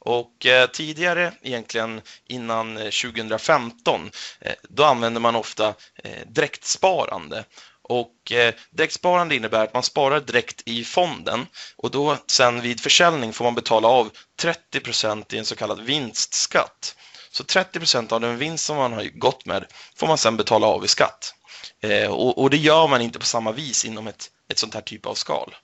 Och 0.00 0.46
eh, 0.46 0.66
tidigare, 0.70 1.32
egentligen 1.42 2.00
innan 2.26 2.76
eh, 2.76 2.82
2015, 2.84 4.10
eh, 4.40 4.52
då 4.62 4.84
använde 4.84 5.20
man 5.20 5.36
ofta 5.36 5.74
eh, 6.04 6.26
direktsparande. 6.26 7.44
Och 7.82 8.32
eh, 8.32 8.54
direktsparande 8.70 9.36
innebär 9.36 9.64
att 9.64 9.74
man 9.74 9.82
sparar 9.82 10.20
direkt 10.20 10.62
i 10.64 10.84
fonden 10.84 11.46
och 11.76 11.90
då 11.90 12.16
sen 12.26 12.60
vid 12.60 12.80
försäljning 12.80 13.32
får 13.32 13.44
man 13.44 13.54
betala 13.54 13.88
av 13.88 14.10
30 14.40 14.80
procent 14.80 15.32
i 15.32 15.38
en 15.38 15.44
så 15.44 15.56
kallad 15.56 15.80
vinstskatt. 15.80 16.96
Så 17.30 17.44
30 17.44 17.78
procent 17.78 18.12
av 18.12 18.20
den 18.20 18.38
vinst 18.38 18.64
som 18.64 18.76
man 18.76 18.92
har 18.92 19.04
gått 19.04 19.46
med 19.46 19.64
får 19.96 20.06
man 20.06 20.18
sen 20.18 20.36
betala 20.36 20.66
av 20.66 20.84
i 20.84 20.88
skatt. 20.88 21.34
Eh, 21.80 22.10
och, 22.10 22.38
och, 22.38 22.50
det 22.50 22.56
gör 22.56 22.88
man 22.88 23.00
inte 23.00 23.18
på 23.18 23.26
samma 23.26 23.52
vis 23.52 23.84
inom 23.84 24.06
ett, 24.06 24.30
ett 24.48 24.58
sånt 24.58 24.74
här 24.74 24.80
typ 24.80 25.06
av 25.06 25.14
skal. 25.14 25.54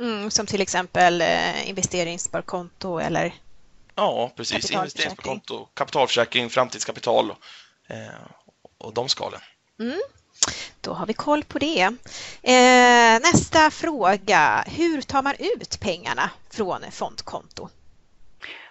Mm, 0.00 0.30
som 0.30 0.46
till 0.46 0.60
exempel 0.60 1.20
eh, 1.20 1.68
investeringssparkonto 1.68 2.98
eller 2.98 3.34
Ja, 3.96 4.32
precis. 4.36 4.70
Investeringskonto, 4.70 5.68
kapitalförsäkring, 5.74 6.50
framtidskapital 6.50 7.30
eh, 7.88 7.96
och 8.78 8.94
de 8.94 9.08
skalen. 9.08 9.40
Mm. 9.80 10.00
Då 10.80 10.92
har 10.92 11.06
vi 11.06 11.14
koll 11.14 11.44
på 11.44 11.58
det. 11.58 11.82
Eh, 12.42 13.20
nästa 13.32 13.70
fråga. 13.70 14.64
Hur 14.66 15.02
tar 15.02 15.22
man 15.22 15.34
ut 15.38 15.80
pengarna 15.80 16.30
från 16.50 16.80
fondkonto? 16.90 17.68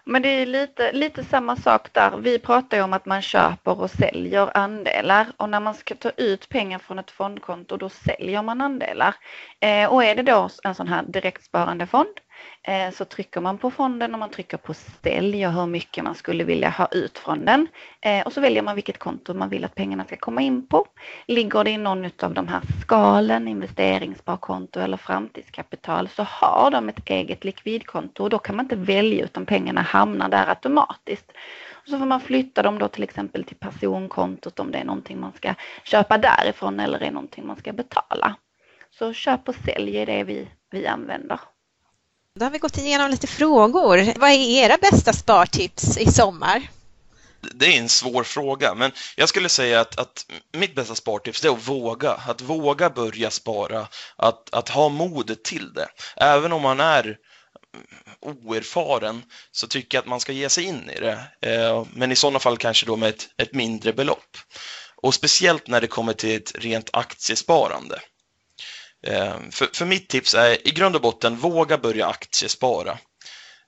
Men 0.08 0.22
det 0.22 0.30
är 0.30 0.46
lite, 0.46 0.92
lite 0.92 1.24
samma 1.24 1.56
sak 1.56 1.94
där. 1.94 2.18
Vi 2.18 2.40
pratar 2.40 2.78
ju 2.78 2.84
om 2.84 2.94
att 2.94 3.06
man 3.06 3.22
köper 3.22 3.82
och 3.82 3.92
säljer 3.92 4.58
andelar 4.58 5.28
och 5.38 5.50
när 5.50 5.60
man 5.60 5.76
ska 5.76 5.96
ta 5.96 6.10
ut 6.10 6.50
pengar 6.50 6.80
från 6.80 7.00
ett 7.00 7.12
fondkonto 7.12 7.78
då 7.78 7.90
säljer 7.90 8.42
man 8.42 8.62
andelar. 8.62 9.16
Eh, 9.60 9.86
och 9.86 10.04
är 10.04 10.16
det 10.16 10.24
då 10.24 10.50
en 10.64 10.76
sån 10.76 10.88
här 10.88 11.04
direktsparande 11.04 11.88
fond 11.88 12.20
Eh, 12.68 12.92
så 12.92 13.06
trycker 13.06 13.42
man 13.42 13.58
på 13.58 13.72
fonden 13.72 14.14
och 14.14 14.20
man 14.20 14.30
trycker 14.30 14.58
på 14.58 14.74
sälj 14.74 15.48
och 15.48 15.54
hur 15.54 15.66
mycket 15.66 16.04
man 16.04 16.16
skulle 16.16 16.44
vilja 16.44 16.70
ha 16.70 16.88
ut 16.92 17.18
från 17.18 17.46
den. 17.46 17.68
Eh, 18.02 18.26
och 18.26 18.34
så 18.34 18.42
väljer 18.42 18.62
man 18.62 18.76
vilket 18.76 19.00
konto 19.00 19.34
man 19.34 19.50
vill 19.50 19.66
att 19.66 19.76
pengarna 19.76 20.06
ska 20.06 20.16
komma 20.16 20.42
in 20.42 20.68
på. 20.68 20.86
Ligger 21.28 21.64
det 21.64 21.72
i 21.72 21.78
någon 21.78 22.10
av 22.22 22.34
de 22.34 22.48
här 22.48 22.62
skalen, 22.82 23.48
investeringssparkonto 23.48 24.80
eller 24.80 24.98
framtidskapital, 24.98 26.10
så 26.10 26.24
har 26.24 26.72
de 26.72 26.90
ett 26.90 27.10
eget 27.10 27.44
likvidkonto 27.44 28.24
och 28.24 28.30
då 28.30 28.40
kan 28.40 28.56
man 28.56 28.66
inte 28.66 28.76
välja 28.76 29.24
utan 29.24 29.46
pengarna 29.46 29.82
hamnar 29.82 30.30
där 30.30 30.50
automatiskt. 30.50 31.32
Och 31.72 31.90
så 31.90 32.00
får 32.00 32.06
man 32.06 32.22
flytta 32.22 32.62
dem 32.62 32.80
då 32.80 32.88
till 32.88 33.04
exempel 33.04 33.44
till 33.44 33.58
personkontot 33.58 34.60
om 34.60 34.72
det 34.72 34.78
är 34.78 34.86
någonting 34.86 35.20
man 35.20 35.34
ska 35.34 35.54
köpa 35.84 36.18
därifrån 36.18 36.80
eller 36.80 37.04
är 37.04 37.12
någonting 37.12 37.48
man 37.48 37.56
ska 37.56 37.74
betala. 37.74 38.36
Så 39.00 39.14
köp 39.14 39.50
och 39.50 39.56
sälj 39.56 39.98
är 39.98 40.06
det 40.06 40.24
vi, 40.24 40.48
vi 40.72 40.88
använder. 40.88 41.40
Då 42.40 42.46
har 42.46 42.52
vi 42.52 42.58
gått 42.58 42.78
igenom 42.78 43.12
lite 43.12 43.28
frågor. 43.28 44.20
Vad 44.20 44.30
är 44.30 44.64
era 44.64 44.78
bästa 44.78 45.14
spartips 45.14 45.98
i 45.98 46.12
sommar? 46.12 46.70
Det 47.54 47.66
är 47.66 47.80
en 47.80 47.90
svår 47.90 48.24
fråga, 48.24 48.74
men 48.74 48.92
jag 49.16 49.30
skulle 49.30 49.50
säga 49.50 49.80
att, 49.80 50.00
att 50.00 50.26
mitt 50.54 50.76
bästa 50.76 50.96
spartips 50.96 51.46
är 51.46 51.50
att 51.50 51.68
våga. 51.68 52.12
Att 52.12 52.42
våga 52.42 52.90
börja 52.90 53.32
spara, 53.32 53.88
att, 54.16 54.54
att 54.54 54.70
ha 54.70 54.90
modet 54.90 55.44
till 55.44 55.74
det. 55.74 55.88
Även 56.16 56.54
om 56.54 56.62
man 56.62 56.80
är 56.80 57.18
oerfaren 58.22 59.24
så 59.52 59.68
tycker 59.68 59.98
jag 59.98 60.02
att 60.02 60.10
man 60.10 60.20
ska 60.20 60.32
ge 60.32 60.50
sig 60.50 60.64
in 60.64 60.90
i 60.90 61.00
det. 61.00 61.20
Eh, 61.42 61.86
men 61.94 62.12
i 62.12 62.16
sådana 62.16 62.40
fall 62.40 62.58
kanske 62.58 62.86
då 62.86 62.96
med 62.96 63.10
ett, 63.10 63.28
ett 63.38 63.54
mindre 63.54 63.94
belopp. 63.94 64.38
Och 64.96 65.14
speciellt 65.14 65.68
när 65.68 65.82
det 65.82 65.88
kommer 65.88 66.14
till 66.14 66.36
ett 66.36 66.52
rent 66.56 66.90
aktiesparande. 66.94 68.00
Eh, 69.06 69.36
för, 69.52 69.70
för 69.74 69.86
mitt 69.86 70.10
tips 70.10 70.34
är 70.34 70.68
i 70.68 70.72
grund 70.72 70.96
och 70.96 71.02
botten, 71.02 71.38
våga 71.38 71.78
börja 71.78 72.08
aktiespara. 72.08 72.98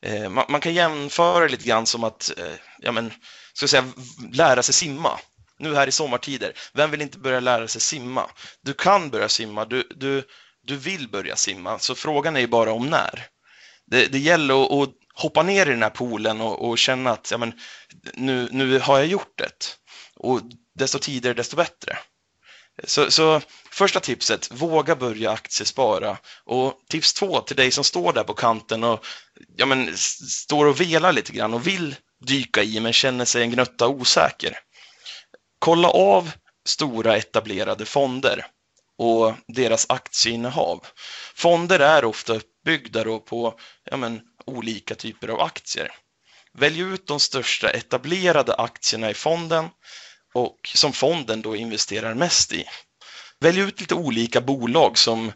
Eh, 0.02 0.30
man, 0.30 0.46
man 0.50 0.62
kan 0.62 0.74
jämföra 0.74 1.48
lite 1.48 1.66
grann 1.66 1.86
som 1.86 2.04
att 2.04 2.32
eh, 2.38 2.54
ja, 2.80 2.92
men, 2.92 3.14
ska 3.54 3.68
säga, 3.68 3.86
lära 4.32 4.64
sig 4.64 4.74
simma. 4.74 5.20
Nu 5.60 5.76
här 5.76 5.88
i 5.88 5.92
sommartider, 5.92 6.54
vem 6.74 6.92
vill 6.92 7.02
inte 7.02 7.18
börja 7.18 7.40
lära 7.40 7.68
sig 7.68 7.82
simma? 7.82 8.30
Du 8.62 8.74
kan 8.74 9.10
börja 9.10 9.30
simma, 9.30 9.66
du, 9.66 9.88
du, 9.96 10.24
du 10.64 10.76
vill 10.76 11.10
börja 11.10 11.36
simma, 11.36 11.80
så 11.80 11.96
frågan 11.96 12.36
är 12.36 12.40
ju 12.40 12.48
bara 12.48 12.72
om 12.72 12.90
när. 12.90 13.26
Det, 13.86 14.06
det 14.06 14.20
gäller 14.20 14.66
att, 14.66 14.72
att, 14.72 14.96
hoppa 15.14 15.44
ner 15.44 15.66
i 15.66 15.70
den 15.70 15.84
här 15.84 15.90
poolen 15.90 16.42
och, 16.42 16.70
och 16.70 16.78
känna 16.78 17.12
att 17.12 17.32
ja, 17.32 17.38
men, 17.38 17.54
nu, 18.14 18.48
nu 18.52 18.80
har 18.80 18.98
jag 18.98 19.08
gjort 19.08 19.38
det. 19.38 19.78
Och 20.16 20.42
desto 20.76 21.00
tidigare, 21.00 21.34
desto 21.34 21.56
bättre. 21.56 21.98
Så, 22.84 23.12
så, 23.12 23.42
första 23.72 24.00
tipset, 24.00 24.52
våga 24.52 24.96
börja 24.96 25.32
aktiespara. 25.32 26.18
Och 26.46 26.74
tips 26.90 27.14
två 27.14 27.42
till 27.42 27.56
dig 27.56 27.72
som 27.72 27.84
står 27.84 28.14
där 28.14 28.24
på 28.24 28.34
kanten 28.34 28.84
och 28.84 29.06
ja, 29.56 29.66
men, 29.66 29.98
står 29.98 30.66
och 30.66 30.82
velar 30.82 31.14
lite 31.14 31.32
grann 31.32 31.54
och 31.54 31.68
vill 31.68 31.96
dyka 32.26 32.64
i 32.64 32.80
men 32.80 32.94
känner 32.94 33.26
sig 33.26 33.44
en 33.44 33.52
gnutta 33.52 33.88
osäker. 33.88 34.60
Kolla 35.60 35.90
av 35.90 36.32
stora 36.68 37.18
etablerade 37.18 37.86
fonder 37.86 38.46
och 38.98 39.34
deras 39.48 39.86
aktieinnehav. 39.90 40.86
Fonder 41.36 41.80
är 41.80 42.06
ofta 42.06 42.34
uppbyggda 42.34 43.20
på 43.20 43.60
ja, 43.84 43.98
men, 43.98 44.22
olika 44.46 44.96
typer 44.96 45.28
av 45.28 45.42
aktier. 45.42 45.92
Välj 46.54 46.80
ut 46.80 47.08
de 47.08 47.20
största 47.20 47.70
etablerade 47.70 48.54
aktierna 48.54 49.10
i 49.10 49.14
fonden 49.14 49.70
och 50.34 50.72
som 50.76 50.94
fonden 50.94 51.42
då 51.42 51.56
investerar 51.56 52.14
mest 52.14 52.54
i. 52.54 52.66
Välj 53.40 53.60
ut 53.60 53.80
lite 53.80 53.96
olika 53.96 54.42
bolag 54.42 54.98
som 54.98 55.32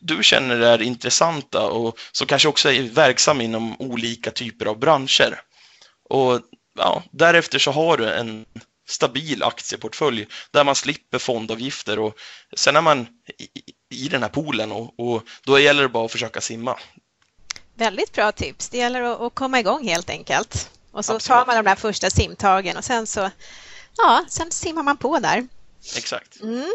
du 0.00 0.22
känner 0.22 0.60
är 0.60 0.82
intressanta 0.82 1.66
och 1.70 1.98
som 2.12 2.26
kanske 2.26 2.48
också 2.48 2.72
är 2.72 2.82
verksamma 2.82 3.42
inom 3.42 3.80
olika 3.80 4.30
typer 4.30 4.66
av 4.66 4.78
branscher. 4.78 5.40
Och 6.10 6.40
ja, 6.78 7.02
därefter 7.10 7.58
så 7.58 7.70
har 7.70 7.96
du 7.96 8.12
en 8.12 8.46
stabil 8.88 9.42
aktieportfölj 9.42 10.26
där 10.50 10.64
man 10.64 10.74
slipper 10.74 11.18
fondavgifter 11.18 11.98
och 11.98 12.14
sen 12.56 12.76
är 12.76 12.80
man 12.80 13.06
i, 13.38 14.04
i 14.04 14.08
den 14.08 14.22
här 14.22 14.28
poolen 14.28 14.72
och, 14.72 15.00
och 15.00 15.22
då 15.44 15.58
gäller 15.58 15.82
det 15.82 15.88
bara 15.88 16.04
att 16.04 16.12
försöka 16.12 16.40
simma. 16.40 16.78
Väldigt 17.74 18.12
bra 18.12 18.32
tips. 18.32 18.68
Det 18.68 18.78
gäller 18.78 19.26
att, 19.26 19.34
komma 19.34 19.60
igång 19.60 19.88
helt 19.88 20.10
enkelt. 20.10 20.70
Och 20.90 21.04
så 21.04 21.14
Absolut. 21.14 21.38
tar 21.38 21.46
man 21.46 21.64
de 21.64 21.70
där 21.70 21.76
första 21.76 22.10
simtagen 22.10 22.76
och 22.76 22.84
sen 22.84 23.06
så 23.06 23.30
ja, 23.96 24.24
sen 24.28 24.50
simmar 24.50 24.82
man 24.82 24.96
på 24.96 25.18
där. 25.18 25.48
Exakt. 25.96 26.40
Mm. 26.40 26.72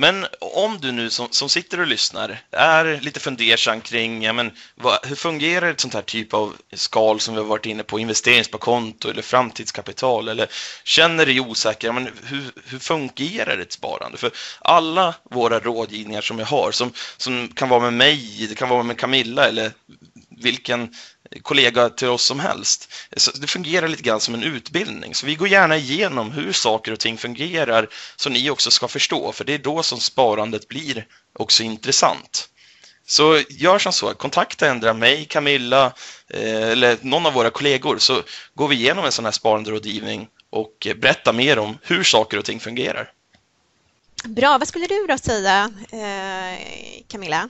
Men 0.00 0.26
om 0.40 0.78
du 0.80 0.92
nu 0.92 1.10
som, 1.10 1.28
som 1.30 1.48
sitter 1.48 1.80
och 1.80 1.86
lyssnar 1.86 2.42
är 2.50 3.00
lite 3.00 3.20
fundersam 3.20 3.80
kring 3.80 4.22
ja, 4.22 4.32
men, 4.32 4.52
vad, 4.74 4.98
hur 5.06 5.16
fungerar 5.16 5.70
ett 5.70 5.80
sånt 5.80 5.94
här 5.94 6.02
typ 6.02 6.34
av 6.34 6.56
skal 6.72 7.20
som 7.20 7.34
vi 7.34 7.40
har 7.40 7.46
varit 7.46 7.66
inne 7.66 7.82
på, 7.82 7.98
investeringssparkonto 7.98 9.10
eller 9.10 9.22
framtidskapital 9.22 10.28
eller 10.28 10.48
känner 10.84 11.26
dig 11.26 11.40
osäker, 11.40 11.88
ja, 11.88 11.92
men 11.92 12.10
hur, 12.24 12.52
hur 12.64 12.78
fungerar 12.78 13.58
ett 13.58 13.72
sparande? 13.72 14.18
För 14.18 14.30
alla 14.60 15.14
våra 15.30 15.60
rådgivningar 15.60 16.20
som 16.20 16.38
jag 16.38 16.46
har, 16.46 16.72
som, 16.72 16.92
som 17.16 17.48
kan 17.48 17.68
vara 17.68 17.80
med 17.80 17.92
mig, 17.92 18.46
det 18.48 18.54
kan 18.54 18.68
vara 18.68 18.82
med 18.82 18.98
Camilla 18.98 19.48
eller 19.48 19.72
vilken 20.28 20.94
kollega 21.42 21.90
till 21.90 22.08
oss 22.08 22.24
som 22.24 22.40
helst. 22.40 22.92
Så 23.16 23.30
det 23.30 23.46
fungerar 23.46 23.88
lite 23.88 24.02
grann 24.02 24.20
som 24.20 24.34
en 24.34 24.42
utbildning, 24.42 25.14
så 25.14 25.26
vi 25.26 25.34
går 25.34 25.48
gärna 25.48 25.76
igenom 25.76 26.30
hur 26.30 26.52
saker 26.52 26.92
och 26.92 27.00
ting 27.00 27.18
fungerar 27.18 27.88
så 28.16 28.30
ni 28.30 28.50
också 28.50 28.70
ska 28.70 28.88
förstå, 28.88 29.32
för 29.32 29.44
det 29.44 29.54
är 29.54 29.58
då 29.58 29.82
som 29.82 30.00
sparandet 30.00 30.68
blir 30.68 31.06
också 31.32 31.62
intressant. 31.62 32.48
Så 33.06 33.42
gör 33.48 33.78
som 33.78 33.92
så, 33.92 34.14
kontakta 34.14 34.68
ändra 34.68 34.94
mig, 34.94 35.24
Camilla 35.24 35.92
eh, 36.28 36.68
eller 36.68 36.98
någon 37.00 37.26
av 37.26 37.32
våra 37.32 37.50
kollegor 37.50 37.98
så 37.98 38.22
går 38.54 38.68
vi 38.68 38.76
igenom 38.76 39.04
en 39.04 39.12
sån 39.12 39.24
här 39.24 39.32
sparanderådgivning 39.32 40.28
och 40.50 40.86
berättar 40.96 41.32
mer 41.32 41.58
om 41.58 41.78
hur 41.82 42.04
saker 42.04 42.38
och 42.38 42.44
ting 42.44 42.60
fungerar. 42.60 43.12
Bra, 44.24 44.58
vad 44.58 44.68
skulle 44.68 44.86
du 44.86 45.06
då 45.06 45.18
säga 45.18 45.70
eh, 45.92 46.60
Camilla? 47.08 47.48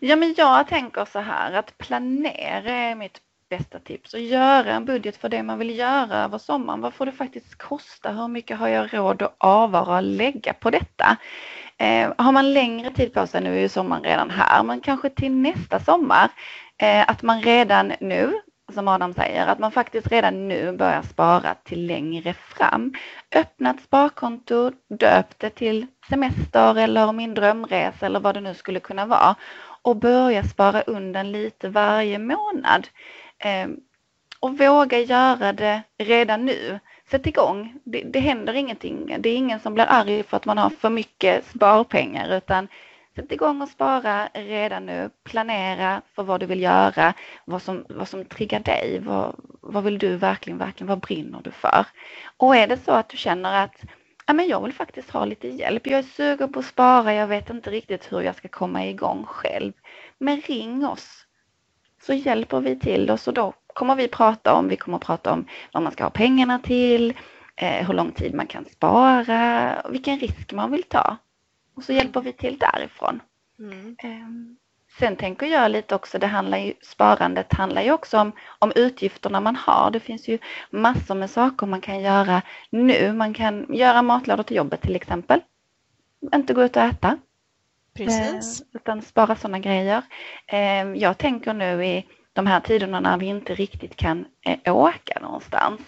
Ja, 0.00 0.16
men 0.16 0.34
jag 0.36 0.68
tänker 0.68 1.04
så 1.04 1.18
här 1.18 1.52
att 1.52 1.78
planera 1.78 2.70
är 2.70 2.94
mitt 2.94 3.20
bästa 3.50 3.78
tips 3.78 4.14
och 4.14 4.20
göra 4.20 4.72
en 4.72 4.84
budget 4.84 5.16
för 5.16 5.28
det 5.28 5.42
man 5.42 5.58
vill 5.58 5.78
göra 5.78 6.24
över 6.24 6.38
sommaren. 6.38 6.80
Vad 6.80 6.94
får 6.94 7.06
det 7.06 7.12
faktiskt 7.12 7.58
kosta? 7.58 8.12
Hur 8.12 8.28
mycket 8.28 8.58
har 8.58 8.68
jag 8.68 8.94
råd 8.94 9.22
att 9.22 9.34
avvara 9.38 9.96
och 9.96 10.02
lägga 10.02 10.52
på 10.52 10.70
detta? 10.70 11.16
Eh, 11.78 12.12
har 12.18 12.32
man 12.32 12.52
längre 12.52 12.90
tid 12.90 13.14
på 13.14 13.26
sig, 13.26 13.40
nu 13.40 13.56
är 13.56 13.60
ju 13.60 13.68
sommaren 13.68 14.02
redan 14.02 14.30
här, 14.30 14.62
men 14.62 14.80
kanske 14.80 15.10
till 15.10 15.32
nästa 15.32 15.80
sommar, 15.80 16.30
eh, 16.78 17.10
att 17.10 17.22
man 17.22 17.42
redan 17.42 17.92
nu 18.00 18.40
som 18.74 18.88
Adam 18.88 19.14
säger, 19.14 19.46
att 19.46 19.58
man 19.58 19.72
faktiskt 19.72 20.06
redan 20.06 20.48
nu 20.48 20.72
börjar 20.72 21.02
spara 21.02 21.54
till 21.54 21.86
längre 21.86 22.34
fram. 22.34 22.94
Öppna 23.34 23.70
ett 23.70 23.82
sparkonto, 23.82 24.72
döp 24.88 25.38
det 25.38 25.50
till 25.50 25.86
semester 26.08 26.78
eller 26.78 27.12
min 27.12 27.34
drömresa 27.34 28.06
eller 28.06 28.20
vad 28.20 28.34
det 28.34 28.40
nu 28.40 28.54
skulle 28.54 28.80
kunna 28.80 29.06
vara 29.06 29.34
och 29.88 29.96
börja 29.96 30.44
spara 30.44 30.82
undan 30.82 31.32
lite 31.32 31.68
varje 31.68 32.18
månad. 32.18 32.88
Ehm, 33.38 33.76
och 34.40 34.58
våga 34.58 34.98
göra 34.98 35.52
det 35.52 35.82
redan 35.98 36.46
nu. 36.46 36.78
Sätt 37.10 37.26
igång. 37.26 37.74
Det, 37.84 38.02
det 38.02 38.20
händer 38.20 38.54
ingenting. 38.54 39.16
Det 39.18 39.28
är 39.28 39.36
ingen 39.36 39.60
som 39.60 39.74
blir 39.74 39.86
arg 39.88 40.22
för 40.22 40.36
att 40.36 40.44
man 40.44 40.58
har 40.58 40.70
för 40.70 40.90
mycket 40.90 41.46
sparpengar 41.46 42.36
utan 42.36 42.68
sätt 43.16 43.32
igång 43.32 43.62
och 43.62 43.68
spara 43.68 44.28
redan 44.34 44.86
nu. 44.86 45.10
Planera 45.24 46.02
för 46.14 46.22
vad 46.22 46.40
du 46.40 46.46
vill 46.46 46.62
göra, 46.62 47.14
vad 47.44 47.62
som, 47.62 47.84
vad 47.88 48.08
som 48.08 48.24
triggar 48.24 48.60
dig. 48.60 49.00
Vad, 49.02 49.34
vad 49.60 49.84
vill 49.84 49.98
du 49.98 50.16
verkligen, 50.16 50.58
verkligen, 50.58 50.88
vad 50.88 51.00
brinner 51.00 51.40
du 51.44 51.50
för? 51.50 51.86
Och 52.36 52.56
är 52.56 52.66
det 52.66 52.76
så 52.76 52.92
att 52.92 53.08
du 53.08 53.16
känner 53.16 53.64
att 53.64 53.84
ja, 54.28 54.34
men 54.34 54.48
jag 54.48 54.62
vill 54.64 54.72
faktiskt 54.72 55.10
ha 55.10 55.24
lite 55.24 55.48
hjälp. 55.48 55.86
Jag 55.86 55.98
är 55.98 56.02
sugen 56.02 56.52
på 56.52 56.58
att 56.58 56.66
spara, 56.66 57.14
jag 57.14 57.26
vet 57.26 57.50
inte 57.50 57.70
riktigt 57.70 58.12
hur 58.12 58.20
jag 58.20 58.36
ska 58.36 58.48
komma 58.48 58.86
igång 58.86 59.24
själv. 59.24 59.72
Men 60.18 60.40
ring 60.40 60.86
oss 60.86 61.26
så 62.02 62.12
hjälper 62.12 62.60
vi 62.60 62.78
till 62.78 63.10
och 63.10 63.20
så 63.20 63.32
då 63.32 63.52
kommer 63.66 63.94
vi 63.96 64.08
prata 64.08 64.54
om, 64.54 64.68
vi 64.68 64.76
kommer 64.76 64.98
prata 64.98 65.32
om 65.32 65.46
vad 65.72 65.82
man 65.82 65.92
ska 65.92 66.04
ha 66.04 66.10
pengarna 66.10 66.58
till, 66.58 67.14
eh, 67.56 67.86
hur 67.86 67.94
lång 67.94 68.12
tid 68.12 68.34
man 68.34 68.46
kan 68.46 68.64
spara, 68.64 69.82
vilken 69.90 70.18
risk 70.18 70.52
man 70.52 70.70
vill 70.70 70.82
ta. 70.82 71.16
Och 71.74 71.84
så 71.84 71.92
hjälper 71.92 72.20
vi 72.20 72.32
till 72.32 72.58
därifrån. 72.58 73.22
Mm. 73.58 73.96
Eh, 74.02 74.28
sen 74.98 75.16
tänker 75.16 75.46
jag 75.46 75.70
lite 75.70 75.94
också, 75.94 76.18
det 76.18 76.26
handlar 76.26 76.58
ju, 76.58 76.72
sparandet 76.82 77.52
handlar 77.52 77.82
ju 77.82 77.92
också 77.92 78.18
om, 78.18 78.32
om 78.58 78.72
utgifterna 78.76 79.40
man 79.40 79.56
har. 79.56 79.90
Det 79.90 80.00
finns 80.00 80.28
ju 80.28 80.38
massor 80.70 81.14
med 81.14 81.30
saker 81.30 81.66
man 81.66 81.80
kan 81.80 82.00
göra 82.00 82.42
nu. 82.70 83.12
Man 83.12 83.34
kan 83.34 83.74
göra 83.74 84.02
matlådor 84.02 84.42
till 84.42 84.56
jobbet 84.56 84.80
till 84.80 84.96
exempel. 84.96 85.40
Inte 86.34 86.54
gå 86.54 86.62
ut 86.62 86.76
och 86.76 86.82
äta. 86.82 87.18
Precis. 87.94 88.60
Eh, 88.60 88.66
utan 88.72 89.02
spara 89.02 89.36
sådana 89.36 89.58
grejer. 89.58 90.02
Eh, 90.46 90.92
jag 90.94 91.18
tänker 91.18 91.54
nu 91.54 91.84
i 91.84 92.06
de 92.32 92.46
här 92.46 92.60
tiderna 92.60 93.00
när 93.00 93.18
vi 93.18 93.26
inte 93.26 93.54
riktigt 93.54 93.96
kan 93.96 94.24
eh, 94.46 94.76
åka 94.76 95.20
någonstans. 95.20 95.80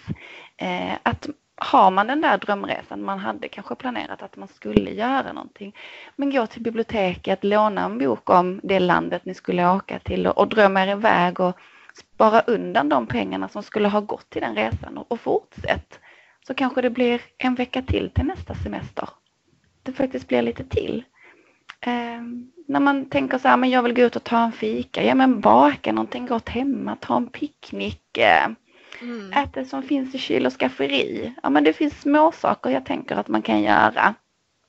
Eh, 0.57 0.93
att 1.03 1.27
har 1.55 1.91
man 1.91 2.07
den 2.07 2.21
där 2.21 2.37
drömresan, 2.37 3.03
man 3.03 3.19
hade 3.19 3.47
kanske 3.47 3.75
planerat 3.75 4.21
att 4.21 4.37
man 4.37 4.47
skulle 4.47 4.91
göra 4.91 5.33
någonting, 5.33 5.75
men 6.15 6.31
gå 6.31 6.47
till 6.47 6.61
biblioteket, 6.61 7.43
låna 7.43 7.85
en 7.85 7.97
bok 7.97 8.29
om 8.29 8.59
det 8.63 8.79
landet 8.79 9.25
ni 9.25 9.33
skulle 9.33 9.69
åka 9.69 9.99
till 9.99 10.27
och, 10.27 10.37
och 10.37 10.47
drömma 10.47 10.83
er 10.83 10.87
iväg 10.87 11.39
och 11.39 11.55
spara 11.95 12.41
undan 12.41 12.89
de 12.89 13.07
pengarna 13.07 13.49
som 13.49 13.63
skulle 13.63 13.87
ha 13.87 13.99
gått 13.99 14.29
till 14.29 14.41
den 14.41 14.55
resan 14.55 14.97
och, 14.97 15.11
och 15.11 15.19
fortsätt. 15.19 15.99
Så 16.47 16.53
kanske 16.53 16.81
det 16.81 16.89
blir 16.89 17.21
en 17.37 17.55
vecka 17.55 17.81
till 17.81 18.09
till 18.09 18.25
nästa 18.25 18.55
semester. 18.55 19.09
Det 19.83 19.93
faktiskt 19.93 20.27
blir 20.27 20.41
lite 20.41 20.63
till. 20.63 21.03
Eh, 21.81 22.21
när 22.67 22.79
man 22.79 23.09
tänker 23.09 23.37
så 23.37 23.47
här, 23.47 23.57
men 23.57 23.69
jag 23.69 23.83
vill 23.83 23.93
gå 23.93 24.01
ut 24.01 24.15
och 24.15 24.23
ta 24.23 24.37
en 24.37 24.51
fika, 24.51 25.03
ja 25.03 25.15
men 25.15 25.41
baka 25.41 25.91
någonting 25.91 26.25
gott 26.25 26.49
hemma, 26.49 26.95
ta 26.95 27.17
en 27.17 27.27
picknick, 27.27 28.17
eh, 28.17 28.47
mm. 29.01 29.33
ät 29.33 29.53
det 29.53 29.65
som 29.65 29.83
finns 29.83 30.15
i 30.15 30.17
kyl 30.17 30.45
och 30.45 30.53
skafferi. 30.53 31.33
Ja 31.43 31.49
men 31.49 31.63
det 31.63 31.73
finns 31.73 32.01
små 32.01 32.31
saker 32.31 32.69
jag 32.69 32.85
tänker 32.85 33.15
att 33.15 33.27
man 33.27 33.41
kan 33.41 33.61
göra. 33.61 34.15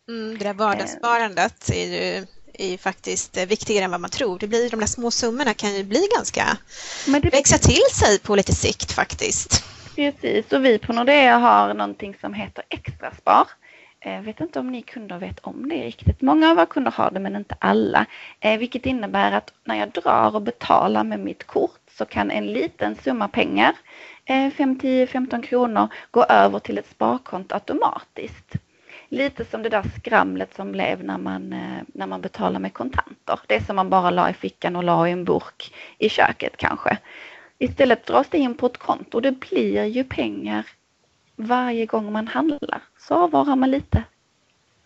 Mm, 0.09 0.38
det 0.38 0.45
där 0.45 0.55
vardagssparandet 0.55 1.71
är 1.71 1.87
ju 1.87 2.27
är 2.55 2.79
faktiskt 2.79 3.37
viktigare 3.37 3.85
än 3.85 3.90
vad 3.90 4.01
man 4.01 4.11
tror. 4.11 4.38
Det 4.38 4.49
blir, 4.49 4.71
de 4.71 4.81
där 4.81 4.87
små 4.87 5.11
summorna 5.11 5.55
kan 5.55 5.75
ju 5.75 5.85
bli 5.85 6.09
ganska, 6.16 6.45
växa 7.33 7.59
till 7.59 7.83
sig 7.92 8.18
på 8.18 8.37
lite 8.37 8.53
sikt 8.53 8.92
faktiskt. 8.92 9.64
Precis, 9.97 10.53
och 10.53 10.64
vi 10.64 10.79
på 10.79 10.92
Nordea 10.92 11.38
har 11.38 11.75
någonting 11.75 12.16
som 12.21 12.35
heter 12.35 12.64
Extraspar. 12.68 13.49
Jag 14.05 14.14
eh, 14.14 14.21
vet 14.21 14.40
inte 14.40 14.61
om 14.61 14.73
ni 14.73 14.83
kunder 14.83 15.18
vet 15.18 15.38
om 15.38 15.68
det 15.68 15.85
riktigt. 15.85 16.21
Många 16.21 16.51
av 16.51 16.57
våra 16.57 16.66
kunder 16.66 16.90
har 16.90 17.11
det 17.11 17.21
men 17.21 17.37
inte 17.37 17.57
alla. 17.59 18.07
Eh, 18.40 18.59
vilket 18.59 18.87
innebär 18.87 19.33
att 19.33 19.53
när 19.64 19.77
jag 19.77 19.90
drar 19.90 20.35
och 20.35 20.42
betalar 20.42 21.05
med 21.05 21.21
mitt 21.21 21.47
kort 21.47 21.81
så 21.99 22.05
kan 22.05 22.31
en 22.31 22.47
liten 22.47 22.97
summa 23.05 23.29
pengar, 23.29 23.73
5, 24.26 24.78
10, 24.78 25.06
15 25.06 25.42
kronor, 25.42 25.88
gå 26.11 26.24
över 26.24 26.58
till 26.58 26.78
ett 26.78 26.90
sparkonto 26.90 27.54
automatiskt. 27.54 28.56
Lite 29.08 29.44
som 29.44 29.62
det 29.62 29.68
där 29.68 29.85
skramlet 29.98 30.54
som 30.54 30.72
blev 30.72 31.04
när 31.04 31.18
man, 31.18 31.52
eh, 31.52 31.82
när 31.87 32.06
man 32.06 32.20
betalar 32.20 32.61
med 32.61 32.72
kontanter. 32.72 33.40
Det 33.46 33.66
som 33.66 33.76
man 33.76 33.90
bara 33.90 34.11
la 34.11 34.30
i 34.30 34.35
fickan 34.35 34.76
och 34.76 34.85
la 34.85 35.08
i 35.08 35.12
en 35.12 35.24
burk 35.24 35.74
i 35.98 36.08
köket 36.08 36.56
kanske. 36.56 36.98
Istället 37.58 38.06
dras 38.06 38.28
det 38.30 38.38
in 38.38 38.54
på 38.54 38.66
ett 38.66 38.78
konto 38.78 39.18
och 39.18 39.22
det 39.22 39.32
blir 39.32 39.85
ju 39.85 40.04
pengar 40.04 40.66
varje 41.37 41.87
gång 41.87 42.12
man 42.12 42.28
handlar 42.28 42.82
så 42.98 43.14
avvarar 43.14 43.56
man 43.56 43.70
lite 43.70 44.04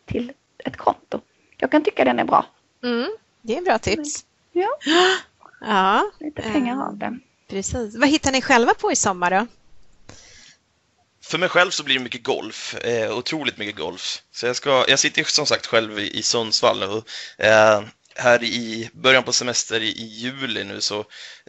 till 0.04 0.32
ett 0.58 0.76
konto. 0.76 1.20
Jag 1.56 1.70
kan 1.70 1.82
tycka 1.82 2.04
den 2.04 2.18
är 2.18 2.24
bra. 2.24 2.46
Mm, 2.82 3.10
det 3.42 3.54
är 3.54 3.58
en 3.58 3.64
bra 3.64 3.78
tips. 3.78 4.26
Ja. 4.52 4.68
ja. 5.60 6.10
Lite 6.20 6.42
pengar 6.42 6.86
av 6.88 6.96
den. 6.96 7.20
Precis. 7.48 7.96
Vad 7.96 8.08
hittar 8.08 8.32
ni 8.32 8.42
själva 8.42 8.74
på 8.74 8.92
i 8.92 8.96
sommar 8.96 9.30
då? 9.30 9.46
För 11.22 11.38
mig 11.38 11.48
själv 11.48 11.70
så 11.70 11.82
blir 11.82 11.94
det 11.94 12.04
mycket 12.04 12.22
golf, 12.22 12.74
eh, 12.74 13.18
otroligt 13.18 13.58
mycket 13.58 13.76
golf. 13.76 14.22
Så 14.32 14.46
jag, 14.46 14.56
ska, 14.56 14.84
jag 14.88 14.98
sitter 14.98 15.24
som 15.24 15.46
sagt 15.46 15.66
själv 15.66 15.98
i, 15.98 16.18
i 16.18 16.22
Sundsvall 16.22 16.82
och 16.82 17.08
eh, 17.44 17.82
här 18.14 18.44
i 18.44 18.90
början 18.92 19.22
på 19.22 19.32
semester 19.32 19.80
i, 19.80 19.88
i, 19.88 20.04
juli 20.04 20.64
nu 20.64 20.80
så 20.80 21.04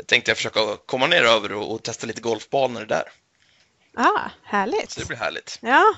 tänkte 0.06 0.32
jag 0.32 0.38
försöka 0.38 0.60
komma 0.86 1.08
ner 1.08 1.24
över 1.24 1.54
och, 1.54 1.74
och 1.74 1.84
testa 1.84 2.08
lite 2.08 2.22
golfbanor 2.22 2.86
där. 2.86 3.04
Ah, 3.96 4.30
härligt. 4.44 4.92
Så 4.92 5.00
det 5.00 5.06
blir 5.06 5.18
härligt. 5.18 5.60
Ja. 5.62 5.94